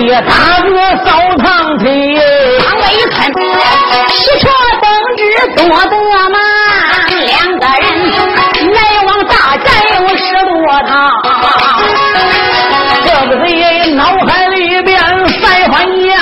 [0.06, 1.84] 就地打个扫堂腿。
[2.60, 3.18] 唐伟春，
[4.10, 4.46] 喜鹊
[4.80, 4.86] 登
[5.18, 5.22] 枝
[5.56, 5.94] 多得
[6.30, 6.38] 嘛，
[7.10, 7.84] 两个人
[8.72, 9.66] 来往大寨
[9.96, 10.54] 有十多
[10.86, 10.94] 趟，
[13.04, 13.48] 这个贼
[13.94, 14.96] 脑海里边
[15.42, 15.74] 赛欢
[16.06, 16.14] 样。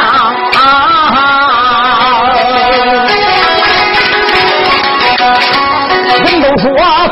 [6.24, 6.66] 人都说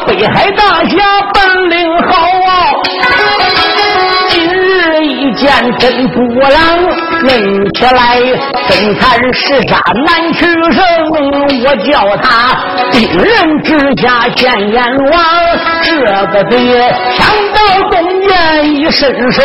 [0.08, 0.96] 北海大侠
[5.78, 6.52] 真不郎，
[7.22, 7.30] 论
[7.74, 8.20] 起来？
[8.68, 10.82] 真残实杀难取胜。
[11.64, 12.56] 我叫他
[12.92, 13.70] 兵人之
[14.02, 15.14] 下见阎王，
[15.84, 16.54] 这个贼
[17.18, 17.20] 枪
[17.54, 17.58] 到
[17.90, 18.30] 东边
[18.76, 19.42] 一伸手，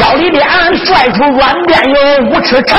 [0.00, 0.46] 腰里边
[0.84, 1.96] 拽出软鞭有
[2.30, 2.78] 五尺长。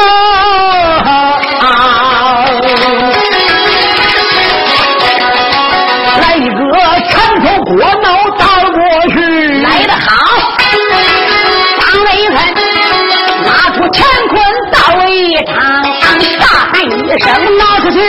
[17.19, 17.99] 声闹出去，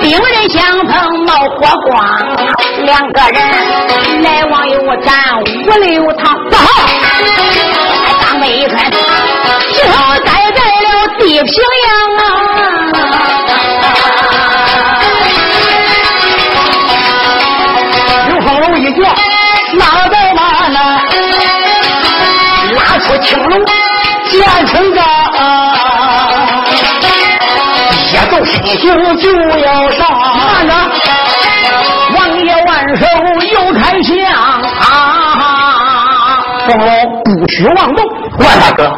[0.00, 0.92] 兵刃相碰
[1.24, 1.90] 冒火光，
[2.84, 5.44] 两个人来往有战五
[5.78, 6.62] 六趟，不好！
[8.22, 8.74] 张雷坤
[9.72, 11.52] 只好待在了地平
[11.86, 12.20] 洋啊！
[18.78, 19.02] 一叫
[19.78, 20.78] 拉在马呢，
[22.74, 23.52] 拉出青龙
[24.30, 25.00] 见成个，
[28.44, 30.06] 一动身形就要上。
[30.34, 30.72] 看着，
[32.16, 33.06] 王爷万寿
[33.52, 34.10] 又开枪
[34.80, 34.84] 啊，
[36.66, 36.86] 凤龙
[37.24, 38.04] 不许妄动，
[38.38, 38.92] 万大哥，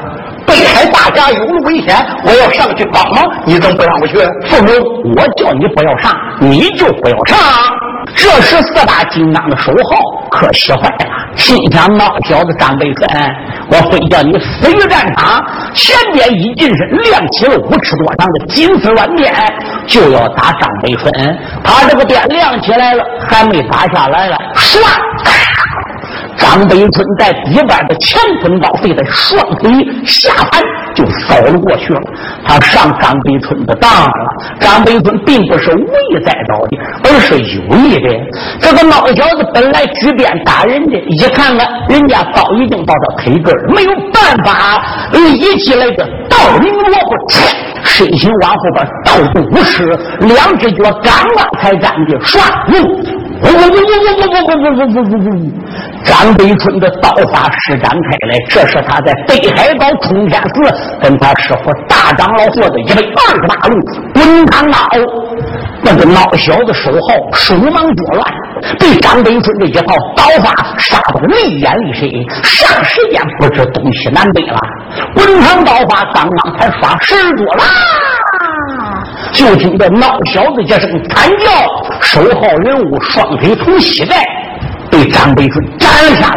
[0.47, 4.17] 北海大家有了危险，我要上去帮忙，你怎么不让我去？
[4.47, 4.77] 凤龙，
[5.17, 7.39] 我叫你不要上，你就不要上。
[8.15, 13.35] 这时四大金刚的守号可气坏了，心想：孬小子张北春，
[13.71, 15.43] 我非叫你死于战场！
[15.75, 19.33] 前边一近身，亮起了五尺多长的金丝软鞭，
[19.87, 21.39] 就要打张北春。
[21.65, 24.79] 他这个鞭亮起来了，还没打下来了，唰！
[26.37, 29.71] 张北春在底板的前分刀飞在双腿
[30.05, 30.63] 下盘
[30.95, 32.01] 就扫了过去了。
[32.45, 34.13] 他上张北春的当了。
[34.61, 38.09] 张北春并不是无意在刀的，而是有意的。
[38.61, 44.83] 这个孬小子本来举鞭打人的，一看看人家刀已经到他腿根没有办法，
[45.15, 47.29] 一起来个倒拧萝卜，
[47.83, 49.87] 身形往后边倒动五尺，
[50.21, 53.03] 两只脚刚刚才站的，唰，呜
[53.43, 55.53] 呜呜呜呜呜呜呜呜呜呜！
[56.05, 60.55] 张北春的刀法施展开来，这是他在北海道冲天寺
[61.01, 63.75] 跟他师傅大长老做的一百二十八路
[64.15, 64.79] 滚烫刀。
[65.85, 68.33] 那个孬小子手好手忙脚乱，
[68.79, 72.09] 被张北春这一套刀法杀得泪眼泪水，
[72.43, 74.59] 霎时间不知东西南北了。
[75.15, 77.65] 滚烫刀法刚刚才耍十多啦！
[79.33, 81.51] 就听这孬小子一声惨叫，
[82.01, 84.23] 守号人物双腿从膝盖
[84.91, 86.37] 被张北春斩了下来，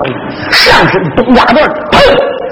[0.49, 1.99] 上身东家段砰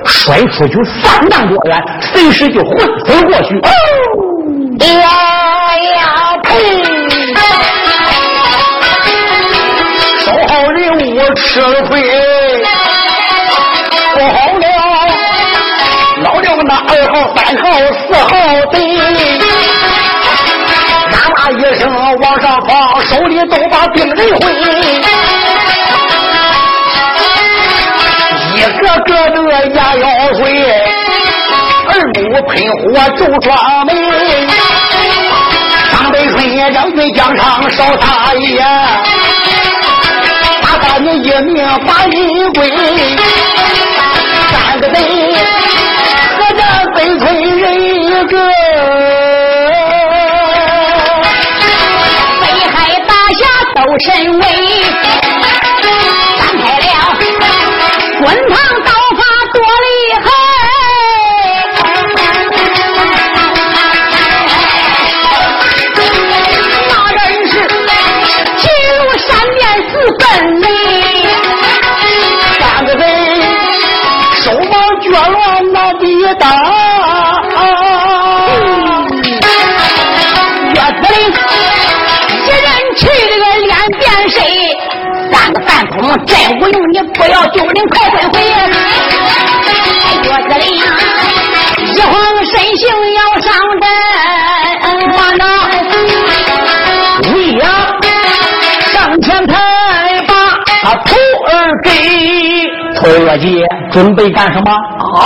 [0.06, 3.58] 摔出去三丈多远，随时就昏飞过去。
[3.60, 3.70] 哦，
[4.86, 5.10] 呀
[5.96, 6.50] 呀呸！
[10.20, 12.02] 守号人物吃了亏，
[14.16, 14.66] 不好了，
[16.22, 17.64] 老掉那二号、三号、
[18.08, 18.53] 四号
[22.34, 24.52] 往上放，手里都把兵刃挥，
[28.56, 29.38] 一个个的
[29.76, 30.44] 牙腰碎，
[31.90, 32.82] 耳目喷火
[33.16, 33.94] 就双眉，
[35.92, 38.58] 张北春也将军疆场少杀一，
[40.60, 42.68] 打发你一命把银归，
[44.52, 44.98] 三个贼
[54.00, 54.33] 神
[86.26, 88.36] 再无用，你不要丢人，快滚回！
[90.24, 90.66] 岳子陵
[91.94, 92.12] 一晃
[92.46, 92.82] 身形
[93.14, 93.86] 要上阵，
[95.10, 95.42] 马上
[97.34, 97.62] 魏阳
[98.92, 99.52] 上前抬
[100.28, 100.32] 把
[100.84, 101.16] 他徒
[101.48, 101.52] 儿
[101.84, 101.90] 给
[102.96, 104.72] 崔月姬准备干什么？
[104.72, 105.22] 哦，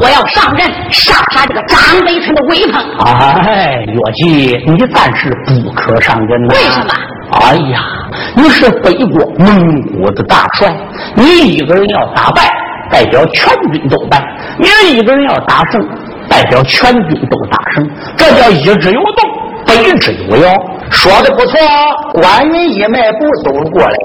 [0.00, 2.74] 我要上阵杀他这个张北村的威风。
[3.04, 6.54] 哎，月姬，你暂时不可上阵呐。
[6.54, 6.90] 为什么？
[7.32, 7.80] 哎呀，
[8.34, 10.74] 你是北国蒙古的大帅，
[11.14, 12.50] 你一个人要打败，
[12.90, 14.18] 代表全军都败；
[14.58, 15.86] 你一个人要打胜，
[16.28, 17.86] 代表全军都打胜。
[18.16, 19.30] 这叫一之有动，
[19.66, 20.50] 北之有妖。
[20.90, 21.58] 说的不错，
[22.12, 23.96] 关云一迈步走了过来。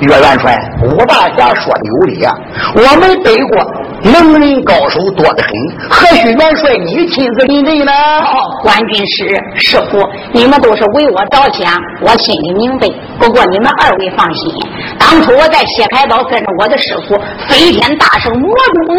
[0.00, 2.34] 岳元帅，武大侠说的有理啊！
[2.74, 3.62] 我们北国
[4.04, 5.52] 能人高手多得很，
[5.88, 7.92] 何须元帅你亲自领阵呢？
[7.92, 12.88] 哦，关军师师傅，你们都是为我着想，我心里明白。
[13.18, 14.52] 不过你们二位放心，
[14.98, 18.48] 当初我在谢开岛跟着我的师傅飞天大圣魔
[18.86, 18.96] 中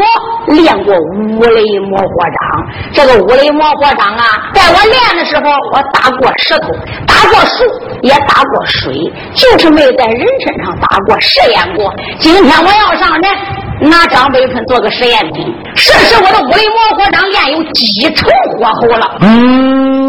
[0.47, 2.93] 我练过五雷魔火掌。
[2.93, 4.23] 这个五雷魔火掌啊，
[4.53, 5.43] 在我练的时候，
[5.73, 6.67] 我打过石头，
[7.05, 7.23] 打。
[7.33, 7.63] 过树
[8.03, 8.93] 也打过水，
[9.33, 11.91] 就是没在人身上打过试验过。
[12.19, 13.31] 今天我要上阵，
[13.89, 19.17] 拿张北村做个实验品，试试我的五雷魔火掌练有几成火候了。
[19.21, 20.02] 嗯。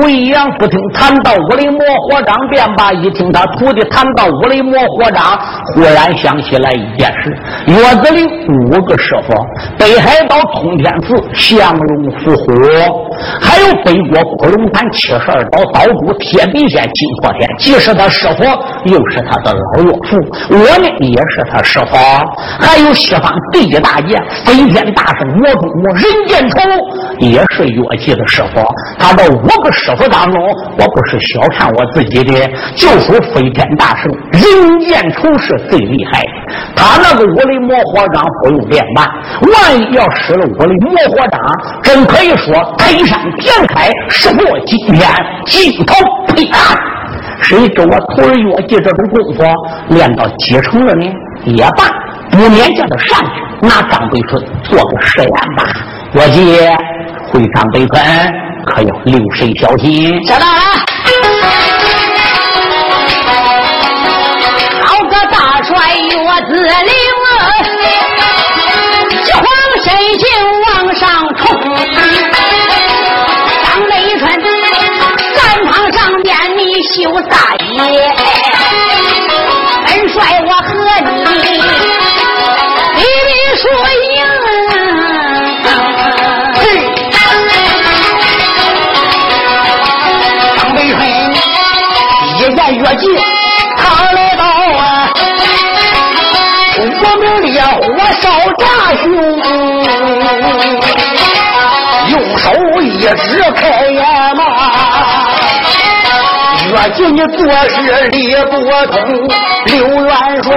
[0.00, 2.92] 魏阳不听谈到五雷魔火掌，便罢。
[2.92, 5.38] 一听他徒弟谈到五雷魔火掌，
[5.74, 9.34] 忽然想起来一件事：岳子里五个师傅，
[9.78, 10.36] 北海道。
[10.58, 12.52] 通天寺降龙伏虎，
[13.40, 18.42] 还有北国古龙潭七十二岛岛主铁臂仙金破天，既是他师傅，
[18.90, 20.16] 又是他的老岳父。
[20.50, 21.96] 我呢，也是他师傅。
[22.58, 26.58] 还有西方第一大剑飞天大圣魔中魔人剑丑，
[27.18, 28.60] 也是岳记的师傅。
[28.98, 29.67] 他的五个。
[29.72, 30.42] 师傅当中，
[30.78, 32.32] 我不是小看我自己的，
[32.74, 36.28] 就说飞天大圣人剑丑是最厉害的。
[36.76, 39.06] 他那个五雷魔火掌不用练慢，
[39.52, 41.40] 万一要使了五雷魔火掌，
[41.82, 45.08] 真可以说推山填海，石破惊天，
[45.46, 45.94] 惊头
[46.28, 46.50] 霹雳。
[47.40, 49.44] 谁知我徒儿越记这种功夫
[49.94, 51.06] 练到几成了呢？
[51.44, 51.84] 也罢，
[52.30, 55.64] 不勉强他上去，拿张北村做个实验吧。
[56.14, 56.58] 越记
[57.30, 58.02] 会张北村。
[58.66, 60.20] 可要留神小心。
[60.24, 60.60] 知道了。
[64.84, 66.10] 好个大帅岳
[66.48, 66.94] 子陵，
[69.24, 69.42] 急慌
[69.82, 69.86] 身
[70.18, 70.22] 形
[70.66, 71.06] 往上
[71.36, 71.40] 冲。
[73.64, 74.22] 张雷春，
[75.34, 76.26] 战场上面
[76.56, 76.96] 你休
[77.30, 77.32] 撒
[92.88, 93.06] 越急，
[93.76, 95.12] 他来到啊！
[96.78, 96.82] 我
[97.20, 97.76] 们烈火
[98.22, 98.24] 烧
[98.56, 98.64] 炸
[99.02, 99.06] 胸，
[102.08, 102.46] 用手
[102.80, 104.02] 一指开眼
[104.36, 104.40] 嘛。
[106.70, 107.76] 越急你做事
[108.08, 108.16] 理
[108.46, 108.52] 不
[108.86, 108.96] 通，
[109.66, 109.76] 刘
[110.06, 110.10] 元
[110.42, 110.48] 帅，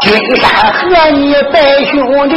[0.00, 0.42] 君山
[0.72, 1.20] 和你
[1.52, 1.54] 拜
[1.84, 1.94] 兄
[2.28, 2.34] 弟，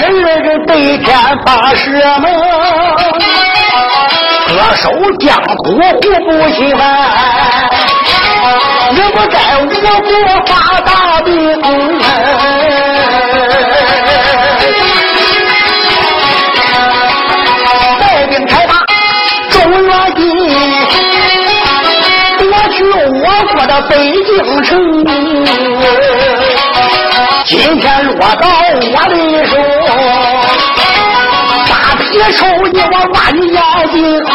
[0.00, 1.06] 人人对天
[1.46, 1.82] 发誓
[2.20, 2.26] 盟。
[4.46, 4.88] 歌手
[5.18, 6.80] 江湖互不稀罕，
[8.92, 10.06] 也不该我国
[10.46, 10.50] 发
[10.82, 10.88] 大
[11.22, 11.28] 兵。
[17.98, 18.72] 带兵开打
[19.50, 20.20] 中原地，
[22.38, 23.92] 夺取我国的北
[24.22, 24.28] 京
[24.62, 24.70] 城。
[27.46, 28.46] 今天落到
[28.80, 29.12] 我的
[29.46, 29.52] 手。
[32.12, 33.14] 一抽你我万
[33.52, 33.56] 家
[33.92, 34.30] 金，哈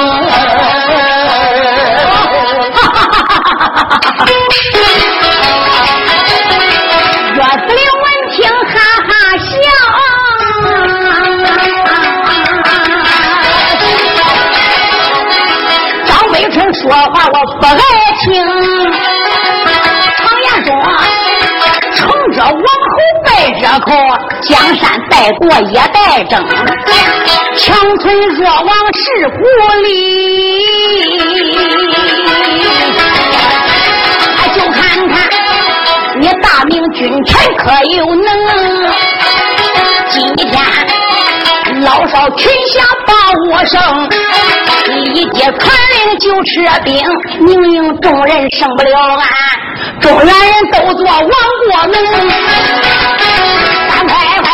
[7.33, 8.73] 岳子陵闻听哈
[9.07, 9.49] 哈笑，
[16.05, 17.81] 张北春说话我不爱
[18.23, 18.33] 听，
[20.17, 20.69] 常言说，
[22.31, 22.63] 成者往后
[23.25, 23.91] 拜这口，
[24.41, 26.41] 江山代国也代争。
[27.57, 29.33] 强存弱王是狐
[29.83, 29.85] 狸，
[34.55, 34.79] 就看
[35.09, 35.13] 看
[36.19, 38.25] 你大明君臣可有能？
[40.09, 40.49] 今天
[41.83, 43.13] 老少群侠把
[43.49, 44.09] 我胜，
[45.13, 46.51] 一接传令就吃
[46.83, 46.95] 兵，
[47.45, 49.27] 宁令众人胜不了俺，
[50.01, 51.93] 中原人都做亡国奴。
[53.87, 54.47] 三太太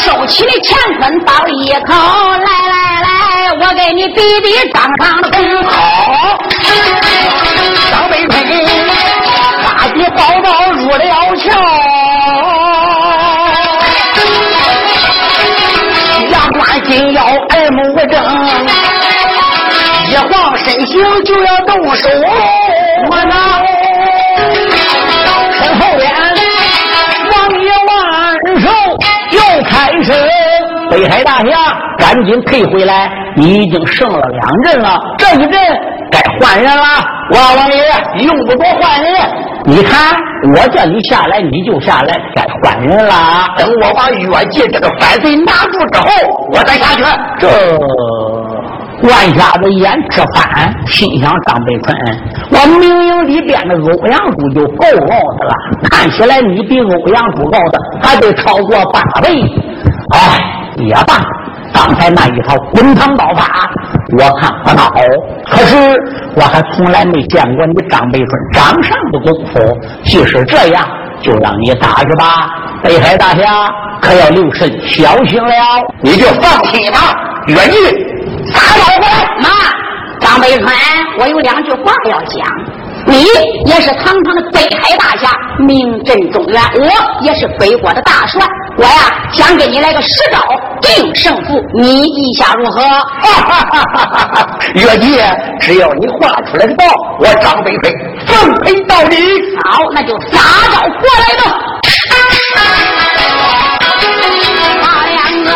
[0.00, 3.06] 收起的乾坤包一口，来来来，
[3.60, 5.38] 我给你比比张上的功。
[5.64, 6.38] 好，
[7.90, 8.32] 张北坤
[9.64, 11.04] 大笔报道入了
[11.36, 11.44] 桥，
[16.30, 17.76] 阳关紧要耳目
[18.10, 18.14] 正，
[20.08, 20.92] 一晃身形
[21.24, 22.08] 就要动手，
[23.10, 23.34] 我那
[30.92, 31.56] 北海大侠，
[31.96, 33.10] 赶紧退回来！
[33.34, 35.52] 你已经胜了两阵了，这一阵
[36.10, 36.84] 该换人了。
[37.32, 39.14] 万王爷用不着换人，
[39.64, 40.14] 你看
[40.54, 43.14] 我叫你下来你就下来，该换人了。
[43.56, 46.08] 等我把越界这个反贼拿住之后，
[46.52, 47.02] 我再下去。
[47.38, 47.48] 这。
[49.02, 51.96] 万家子眼吃饭，心想张北春，
[52.52, 55.54] 我明营里边的欧阳珠就够傲的了，
[55.90, 59.42] 看起来你比欧阳珠傲的还得超过八倍。
[60.14, 60.38] 哎，
[60.86, 61.18] 也罢，
[61.72, 63.70] 刚才那一套滚烫刀法，
[64.18, 64.92] 我看不好。
[65.50, 65.76] 可是
[66.36, 69.60] 我还从来没见过你张北春掌上的功夫。
[70.04, 70.86] 即使这样，
[71.22, 72.50] 就让你打去吧。
[72.82, 73.70] 北海大侠
[74.00, 75.54] 可要留神小心了。
[76.00, 76.98] 你就放心吧，
[77.46, 78.52] 远离。
[78.52, 79.48] 打招呼，妈，
[80.20, 80.74] 张北川，
[81.18, 82.46] 我有两句话要讲。
[83.06, 83.24] 你
[83.66, 85.30] 也是堂堂的北海大侠，
[85.66, 86.88] 名震中原；我
[87.22, 88.46] 也是北国的大帅。
[88.78, 88.90] 我呀，
[89.32, 90.38] 想给你来个十招
[90.80, 92.80] 定胜负，你意下如何？
[94.74, 96.84] 岳姐，只要你画出来的道，
[97.18, 97.92] 我张飞飞
[98.26, 99.16] 奉陪到底。
[99.64, 100.38] 好，那就撒
[100.72, 100.90] 招过
[101.20, 101.58] 来吧。
[104.82, 105.48] 他两个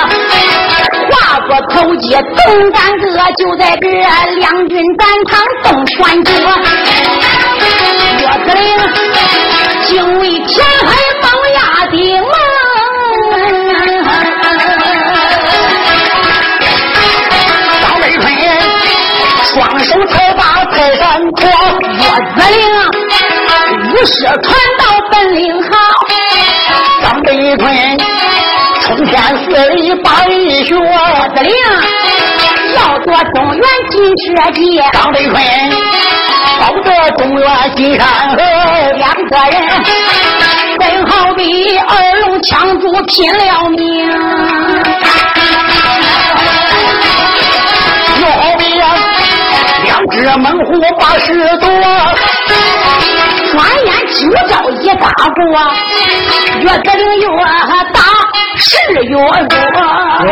[1.09, 1.11] 跨
[1.47, 3.05] 过头接东干戈，
[3.39, 3.87] 就在这
[4.37, 6.31] 两军战场东传歌。
[8.27, 8.61] 岳子陵
[9.85, 10.89] 敬畏天海
[11.23, 11.25] 榜
[11.55, 11.59] 压
[11.93, 11.97] 顶！
[17.83, 18.25] 张北春
[19.45, 21.05] 双手才把泰山
[21.35, 21.41] 托。
[21.93, 22.03] 岳
[22.35, 22.59] 子陵
[23.93, 24.45] 武师传
[24.77, 25.69] 道本领好。
[27.03, 27.65] 张北春。
[28.81, 29.15] 冲天
[29.45, 31.53] 四里把一学，司令
[32.75, 34.61] 要夺中原金蛇节，
[34.93, 35.35] 张北春
[36.59, 36.89] 保得
[37.19, 38.37] 中原金山河，
[38.97, 39.55] 两个人
[40.79, 41.91] 真好比二
[42.21, 43.79] 龙抢珠拼了命，
[48.21, 48.63] 又好比
[49.85, 51.27] 两只猛虎把十
[51.59, 51.69] 多，
[53.53, 54.19] 转眼九
[54.49, 55.43] 招一打过，
[56.61, 57.27] 岳子陵又
[57.93, 58.01] 打。
[58.59, 58.75] 是
[59.11, 60.25] 有多哦，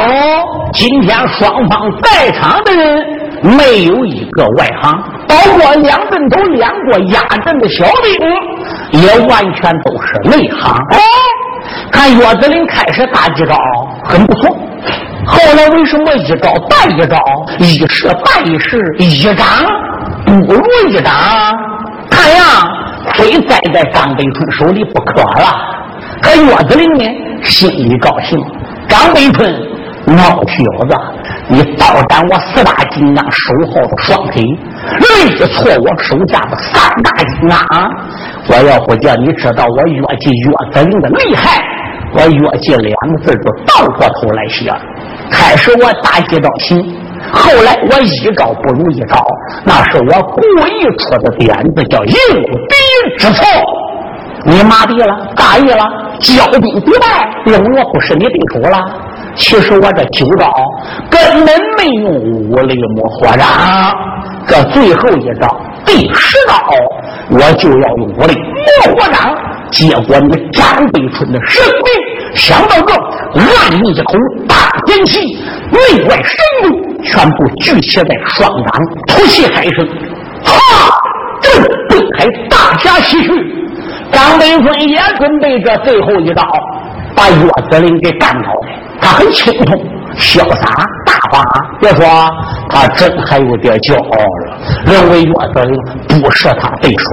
[0.72, 10.74] 今天双方在场的人没有一个外行，包括两阵头两个压阵的小兵，也完全都是内行。
[10.90, 10.98] 哎，
[11.92, 13.54] 看岳子林开始打几招
[14.04, 14.56] 很不错，
[15.26, 17.18] 后来为什么一招败一招，
[17.58, 19.46] 一时败一时，一掌
[20.24, 21.12] 不如一掌？
[22.10, 22.44] 看样
[23.12, 25.54] 非栽在张北春手里不可了。
[26.22, 27.04] 可岳子林呢？
[27.42, 28.38] 心里高兴，
[28.88, 29.54] 张北春，
[30.06, 30.94] 老小子，
[31.48, 34.42] 你倒斩我四大金刚守候的双腿，
[35.00, 37.88] 累挫我手下的三大金刚啊。
[38.48, 41.64] 我要不叫你知道我岳记岳子陵的厉害，
[42.12, 44.70] 我岳记两个字就倒过头来写。
[45.30, 46.78] 开始我打几招行，
[47.32, 49.24] 后来我一招不如一招，
[49.64, 53.42] 那是我故意出的点子，叫诱敌之策。
[54.44, 55.82] 你麻痹了，大意了，
[56.20, 58.84] 骄兵必败，认为我不是你对手了。
[59.36, 60.52] 其实我这九招
[61.10, 63.46] 根本没用武力模火掌，
[64.46, 66.54] 这最后一招第十招，
[67.30, 68.34] 我就要用武力
[68.86, 69.34] 魔火掌。
[69.70, 72.94] 结果你张北春的生命想到这，
[73.40, 74.14] 暗一口
[74.46, 75.36] 大剑气，
[75.72, 78.72] 内外神力全部聚集在双掌，
[79.08, 79.84] 吐气海声，
[80.44, 80.54] 哈！
[81.40, 83.28] 这北海大侠西去。
[84.12, 86.42] 张北春也准备这最后一招，
[87.14, 88.68] 把岳子林给干倒的。
[89.00, 89.84] 他很轻松、
[90.16, 91.44] 潇洒、大方。
[91.80, 92.06] 别说
[92.70, 97.04] 他真还有点骄傲了，认为岳子林不是他对手。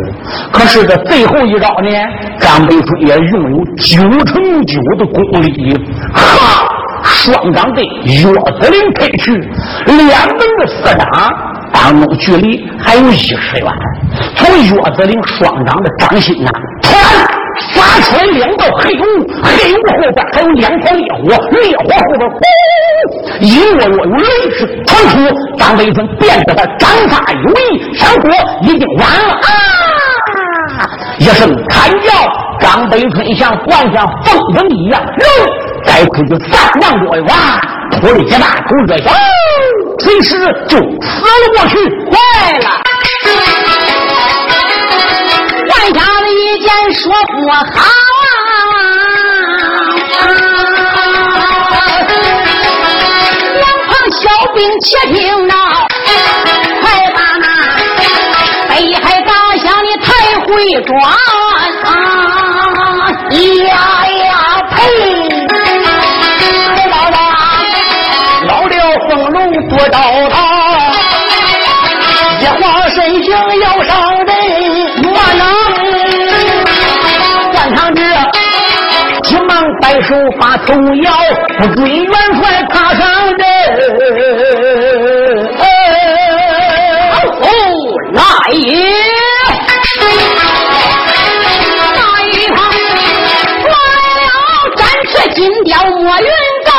[0.53, 1.89] 可是这最后一招呢，
[2.39, 5.77] 张北春也拥有九成九的功力。
[6.13, 6.69] 哈，
[7.03, 9.35] 双掌对岳子林推去，
[9.85, 11.07] 两门的四掌。
[11.73, 13.73] 当中距离还有一十远，
[14.35, 17.25] 从岳子林双掌的掌心啊，突然
[18.01, 19.03] 出来两道黑雾，
[19.43, 21.21] 黑雾后边还有两团烈火，
[21.51, 22.39] 烈火后边呼，
[23.41, 24.23] 隐约约有雷
[24.57, 25.13] 声传出。
[25.57, 28.31] 张北春变得他掌法有异，想躲
[28.63, 30.89] 已经晚了啊！
[31.19, 32.09] 一声惨叫，
[32.59, 35.27] 张北春像灌上风筝一样，扔
[35.85, 37.27] 再出去三丈多远，
[37.91, 39.09] 吐了一大口热血。
[39.99, 41.77] 随时就死了过去，
[42.09, 42.65] 坏了！
[45.69, 46.01] 万家
[46.61, 47.83] 的一见说不好啊！
[53.55, 54.21] 两旁小
[54.53, 55.55] 兵且听到，
[56.81, 56.83] 快
[57.13, 57.45] 把那
[58.69, 60.09] 北海大侠你太
[60.41, 60.49] 会
[60.83, 61.89] 装啊！
[63.31, 63.73] 呀
[64.07, 64.29] 呀
[64.69, 64.77] 呸！
[66.87, 67.17] 老大，
[69.69, 69.97] 不到
[70.29, 70.35] 他，
[72.39, 73.31] 一晃身形
[73.61, 73.91] 要上
[79.91, 80.73] 忙摆手把头
[81.03, 81.11] 摇，
[81.57, 83.45] 不准元帅踏上阵。
[95.33, 96.27] 金雕莫云
[96.65, 96.71] 高，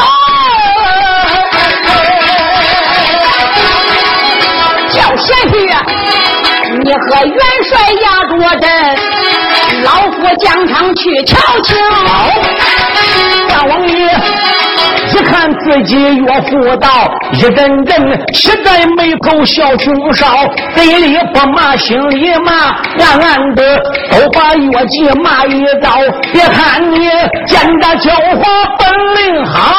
[4.90, 5.54] 叫贤婿，
[6.84, 7.34] 你和元
[7.64, 7.70] 帅
[8.02, 8.64] 压着阵，
[9.84, 11.74] 老夫疆场去瞧瞧。
[13.48, 13.94] 大王爷
[15.12, 16.88] 一看自己岳父到，
[17.32, 20.26] 一阵阵气在眉头，笑胸梢，
[20.74, 23.78] 嘴里不骂，心里骂，暗暗的
[24.10, 26.00] 都把岳姬骂一遭。
[26.32, 27.08] 别看你
[27.46, 28.42] 见着狡猾
[28.78, 29.74] 本领好，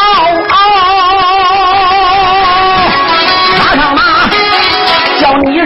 [3.60, 4.03] 马上马，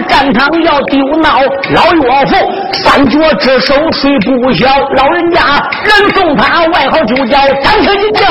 [0.08, 1.40] 战场要丢脑，
[1.74, 2.34] 老岳父
[2.72, 5.40] 三脚之手睡不消，老人家
[5.84, 8.26] 人送他外号就叫战车金雕。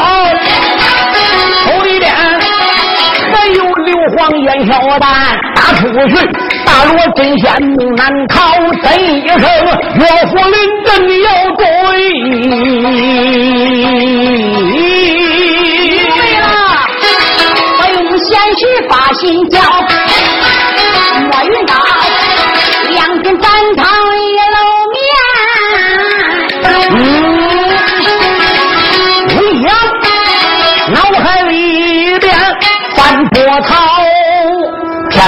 [1.66, 6.14] 手里边还有硫磺烟硝弹，打出去
[6.66, 8.36] 大罗真仙命难逃。
[8.84, 9.40] 这一声
[9.96, 10.56] 岳父临
[10.86, 10.88] 阵
[11.24, 11.64] 要对，
[16.16, 16.44] 对了，
[17.80, 18.60] 我用贤婿
[18.90, 19.56] 把心交，
[21.48, 21.77] 莫云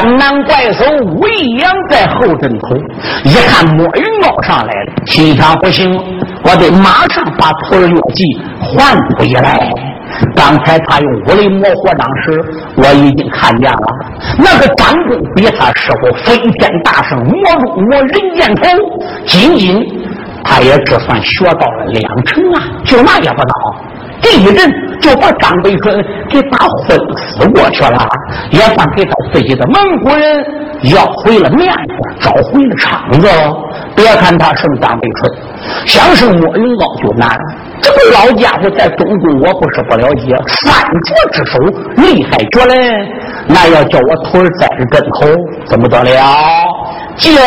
[0.01, 0.85] 南怪兽
[1.19, 2.75] 魏阳在后阵头，
[3.23, 5.99] 一看莫云高上来了，心想不行，
[6.43, 8.23] 我得马上把徒儿岳姬
[8.61, 9.57] 还回来。
[10.35, 12.43] 刚才他用五雷魔火掌时，
[12.75, 13.87] 我已经看见了，
[14.37, 18.63] 那个张公比他师傅飞天大圣魔入魔人箭头，
[19.25, 19.81] 仅仅
[20.43, 21.85] 他也只算学到了。
[21.93, 23.75] 两成啊，就那也不孬。
[24.21, 24.69] 第一阵
[25.01, 28.07] 就把张北春给打昏死过去了，
[28.51, 30.45] 也算给他自己的蒙古人
[30.93, 33.27] 要回了面子，找回了场子。
[33.95, 35.31] 别看他胜张北春，
[35.85, 37.29] 想胜莫云高就难。
[37.81, 40.73] 这个老家伙在中国，我不是不了解，三
[41.05, 41.59] 绝之手
[41.97, 42.75] 厉害绝嘞。
[43.47, 45.27] 那要叫我徒儿在这跟头，
[45.65, 46.11] 怎么得了？
[47.15, 47.41] 今儿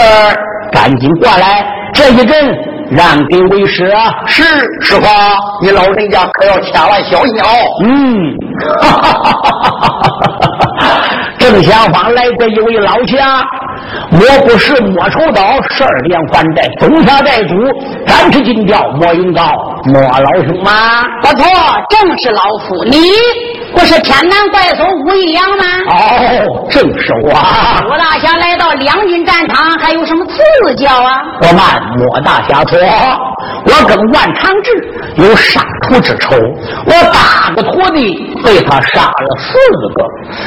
[0.70, 2.54] 赶紧过来，这一阵
[2.94, 4.12] 让给为师啊！
[4.26, 4.42] 是
[4.80, 5.06] 师傅，
[5.62, 7.46] 你老人家可要千万小心哦。
[7.84, 8.36] 嗯，
[8.80, 10.31] 哈哈哈哈哈哈！
[11.52, 13.44] 正下方来这一位老侠，
[14.10, 17.54] 莫不是莫愁刀十二连环寨总下寨主，
[18.06, 19.42] 三尺金雕莫云高，
[19.84, 21.04] 莫老兄吗？
[21.20, 21.44] 不错，
[21.90, 22.82] 正是老夫。
[22.84, 22.96] 你
[23.74, 25.64] 不是天南怪兽吴一阳吗？
[25.90, 27.28] 哦，正是我。
[27.28, 31.20] 吴大侠来到两军战场，还有什么赐教啊？
[31.38, 32.78] 不瞒莫大侠说，
[33.66, 34.70] 我跟万长志
[35.16, 36.34] 有杀徒之仇，
[36.86, 39.52] 我八个徒弟被他杀了四
[39.94, 40.02] 个。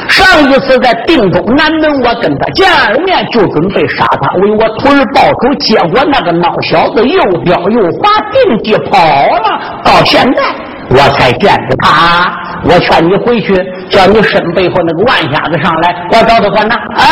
[0.09, 5.53] 上一次在定州南门，我跟他见了面，就准备杀他，为我徒儿报仇。
[5.59, 8.97] 结果那个孬小子又彪又滑，定计跑
[9.37, 9.59] 了。
[9.83, 10.41] 到现在
[10.89, 12.31] 我才见着他。
[12.67, 13.53] 我劝你回去，
[13.89, 16.79] 叫你身背后那个万瞎子上来，我找他算账。
[16.97, 17.03] 哎，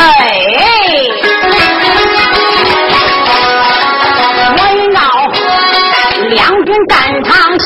[4.57, 4.99] 我云高，
[6.30, 7.65] 两军战场笑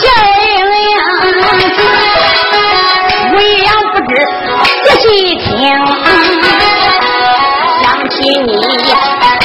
[7.81, 8.49] 想起你，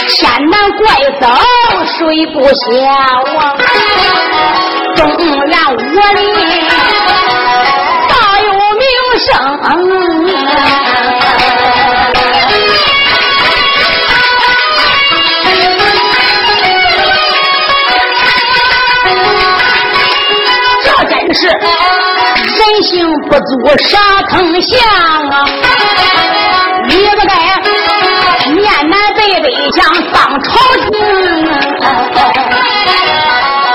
[0.09, 0.21] 千
[0.51, 0.81] 难怪
[1.21, 1.25] 走，
[1.99, 2.51] 睡不下，
[4.97, 5.01] 纵
[5.47, 5.77] 然我
[6.15, 6.42] 离。
[23.33, 23.49] 不足
[23.89, 23.97] 傻
[24.29, 24.79] 藤香
[25.31, 25.35] 啊！
[26.87, 27.33] 你不该
[28.53, 29.81] 面南北北向
[30.13, 30.85] 当朝廷，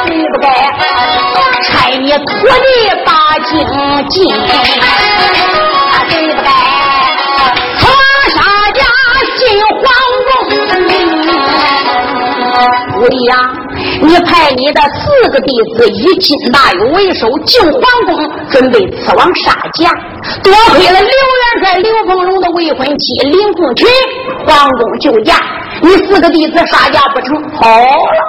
[0.05, 0.45] 你不该
[1.63, 2.67] 差你徒弟
[3.03, 3.09] 把
[3.45, 3.49] 京
[4.09, 4.15] 进，
[6.07, 6.49] 对不该
[12.97, 13.07] 宫。
[13.07, 13.53] 吴呀，
[14.01, 19.91] 你派你的四个弟子以金大有为首进皇宫，准备刺王杀驾。
[20.43, 23.87] 多亏了刘元帅刘凤龙的未婚妻林凤群，
[24.45, 25.35] 皇宫救驾。
[25.81, 28.19] 你四个弟子杀价不成，好了，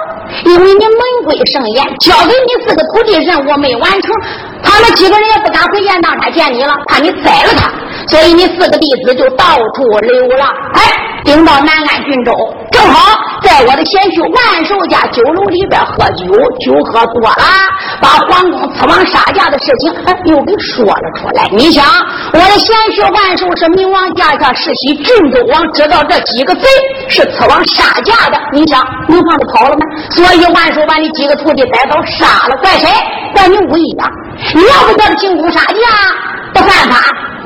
[0.45, 4.13] 因为你门规盛严，交给你四个徒弟任务没完成，
[4.61, 7.71] 他们几个人也不敢回雁荡山见你了，怕你宰了他，
[8.07, 10.47] 所以你四个弟子就到处流浪。
[10.73, 10.81] 哎，
[11.25, 12.31] 顶到南安郡州，
[12.79, 13.11] 正好
[13.43, 16.31] 在我的贤婿万寿家酒楼里边喝酒，
[16.63, 17.43] 酒喝多了，
[17.99, 19.91] 把皇宫刺王杀驾的事情
[20.31, 21.43] 又给说了出来。
[21.51, 21.83] 你想，
[22.31, 26.61] 我的贤婿万寿是明王驾下世袭郡州王，知道这几个贼
[27.09, 29.83] 是刺王杀驾的，你想明皇就跑了吗？
[30.11, 32.87] 所以万寿把你几个徒弟逮到杀了，怪谁？
[33.33, 34.09] 怪你武义呀！
[34.55, 35.75] 你要不叫他进宫杀驾，
[36.53, 36.95] 不犯法，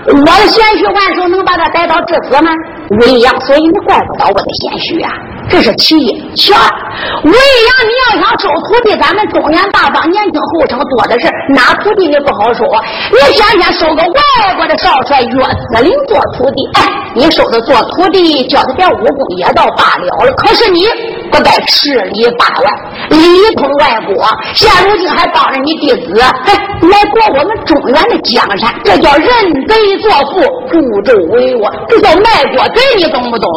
[0.06, 2.52] 我的贤婿万寿能把他逮到致死吗？
[2.98, 5.33] 不一样，所以你怪不到我的贤婿啊。
[5.50, 6.60] 这是其一，其二，
[7.24, 12.84] 魏阳你要想收徒弟，咱们中原大邦年轻后生多的是，哪徒弟你不好收啊？
[13.12, 20.34] 你想想收个外国的少帅岳司令做徒弟，哎，你收他做徒弟，教他点武功也倒罢了了。
[20.38, 20.88] 可是你
[21.32, 22.72] 不该吃里八外，
[23.10, 29.28] 里通外国，现如今还帮着你弟子，哎，来过我们中原的江山，这叫认
[29.68, 30.42] 贼作父，
[30.72, 33.52] 助纣为我，这叫卖国贼，你懂不懂？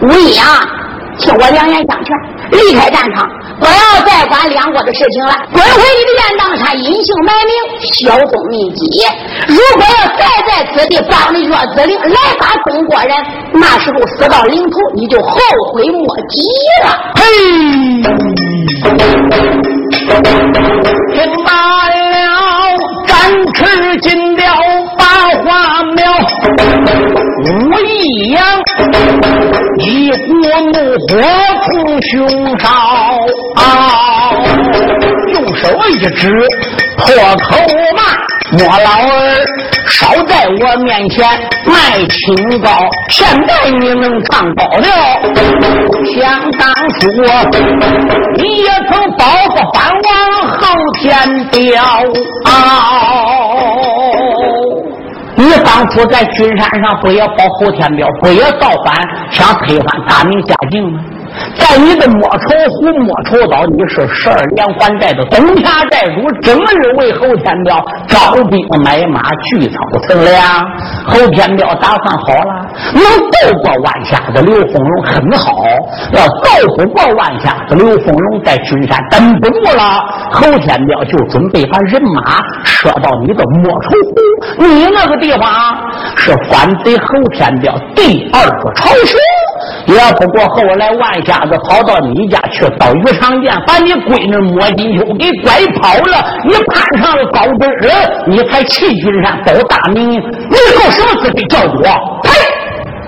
[0.00, 0.81] 魏阳。
[1.18, 2.16] 听我两言相劝，
[2.52, 3.28] 离开战场，
[3.60, 9.04] 不要再管两国的事情了，滚回你的雁荡山，隐姓埋名，小东秘籍。
[9.46, 13.14] 如果要再在此地帮着岳子陵来打中国人，
[13.52, 15.38] 那时候死到临头，你就后
[15.72, 16.40] 悔莫及
[16.84, 16.88] 了。
[17.14, 17.22] 嘿，
[21.12, 21.50] 听罢
[21.88, 21.94] 了，
[23.06, 23.12] 展
[23.54, 24.46] 翅金雕
[24.96, 25.04] 八
[25.44, 26.11] 花苗。
[26.52, 27.48] 武
[27.80, 28.44] 一阳，
[29.78, 30.16] 一股
[30.72, 30.76] 怒
[31.08, 31.10] 火
[31.64, 31.70] 冲
[32.02, 32.12] 胸
[32.58, 32.68] 烧，
[35.32, 36.20] 用手一指
[36.98, 37.04] 破
[37.36, 37.48] 口
[37.96, 37.98] 骂：
[38.58, 39.10] 莫老儿
[39.88, 41.26] 少在我面前
[41.64, 41.72] 卖
[42.08, 42.68] 清高，
[43.08, 44.86] 现在你能唱高了？
[46.14, 47.00] 想当初
[48.36, 50.10] 你也曾保过藩王
[50.48, 50.58] 后
[51.00, 51.82] 天雕
[52.44, 52.50] 啊！
[55.34, 58.94] 你当初在君山上不也保侯天彪，不也造反，
[59.30, 61.00] 想推翻大明家境吗？
[61.58, 70.42] 在你的莫愁湖、莫愁岛，你是十二连环寨的东家寨主，整日为侯天彪招兵买马、聚草乘粮。
[71.06, 75.52] 侯天彪打算好了，能斗过万下子刘凤荣很好，
[76.12, 80.04] 要斗不过万下子刘凤荣，在君山等不住了。
[80.32, 83.90] 侯天彪就准备把人马撤到你的莫愁
[84.58, 85.48] 湖，你那个地方
[86.16, 89.16] 是反贼侯天彪第二个巢穴。
[89.86, 102.20] 也不过后来万下子跑到你家去到鱼肠店，把你闺女莫金秋给拐跑了，你攀上了高枝儿，你才弃君山保大明，你靠什么资格叫我？
[102.22, 102.30] 呸！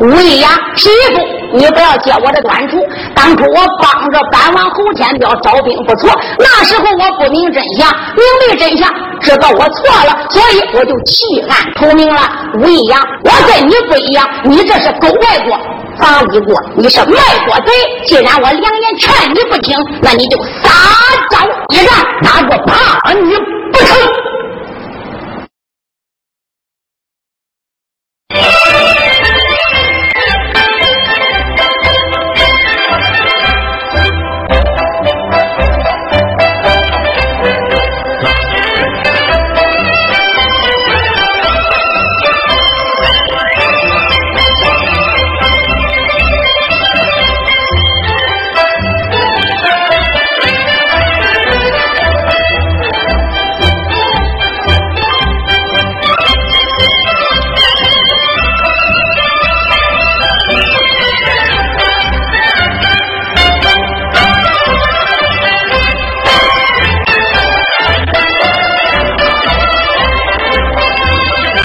[0.01, 1.23] 吴一阳，媳妇，
[1.53, 2.77] 你不要揭我的短处。
[3.15, 12.23] 当初我帮着班王侯天彪招兵不错，那时候我不明真相，明白真相，知道我错了，所以我就弃暗投明了。
[12.59, 15.57] 吴一阳，我跟你不一样，你这是狗外国。
[15.99, 17.17] 法一过你是卖
[17.47, 17.73] 国贼
[18.07, 20.71] 既然我两眼劝你不听那你就撒
[21.31, 23.35] 招一战打个怕你
[23.73, 24.25] 不成。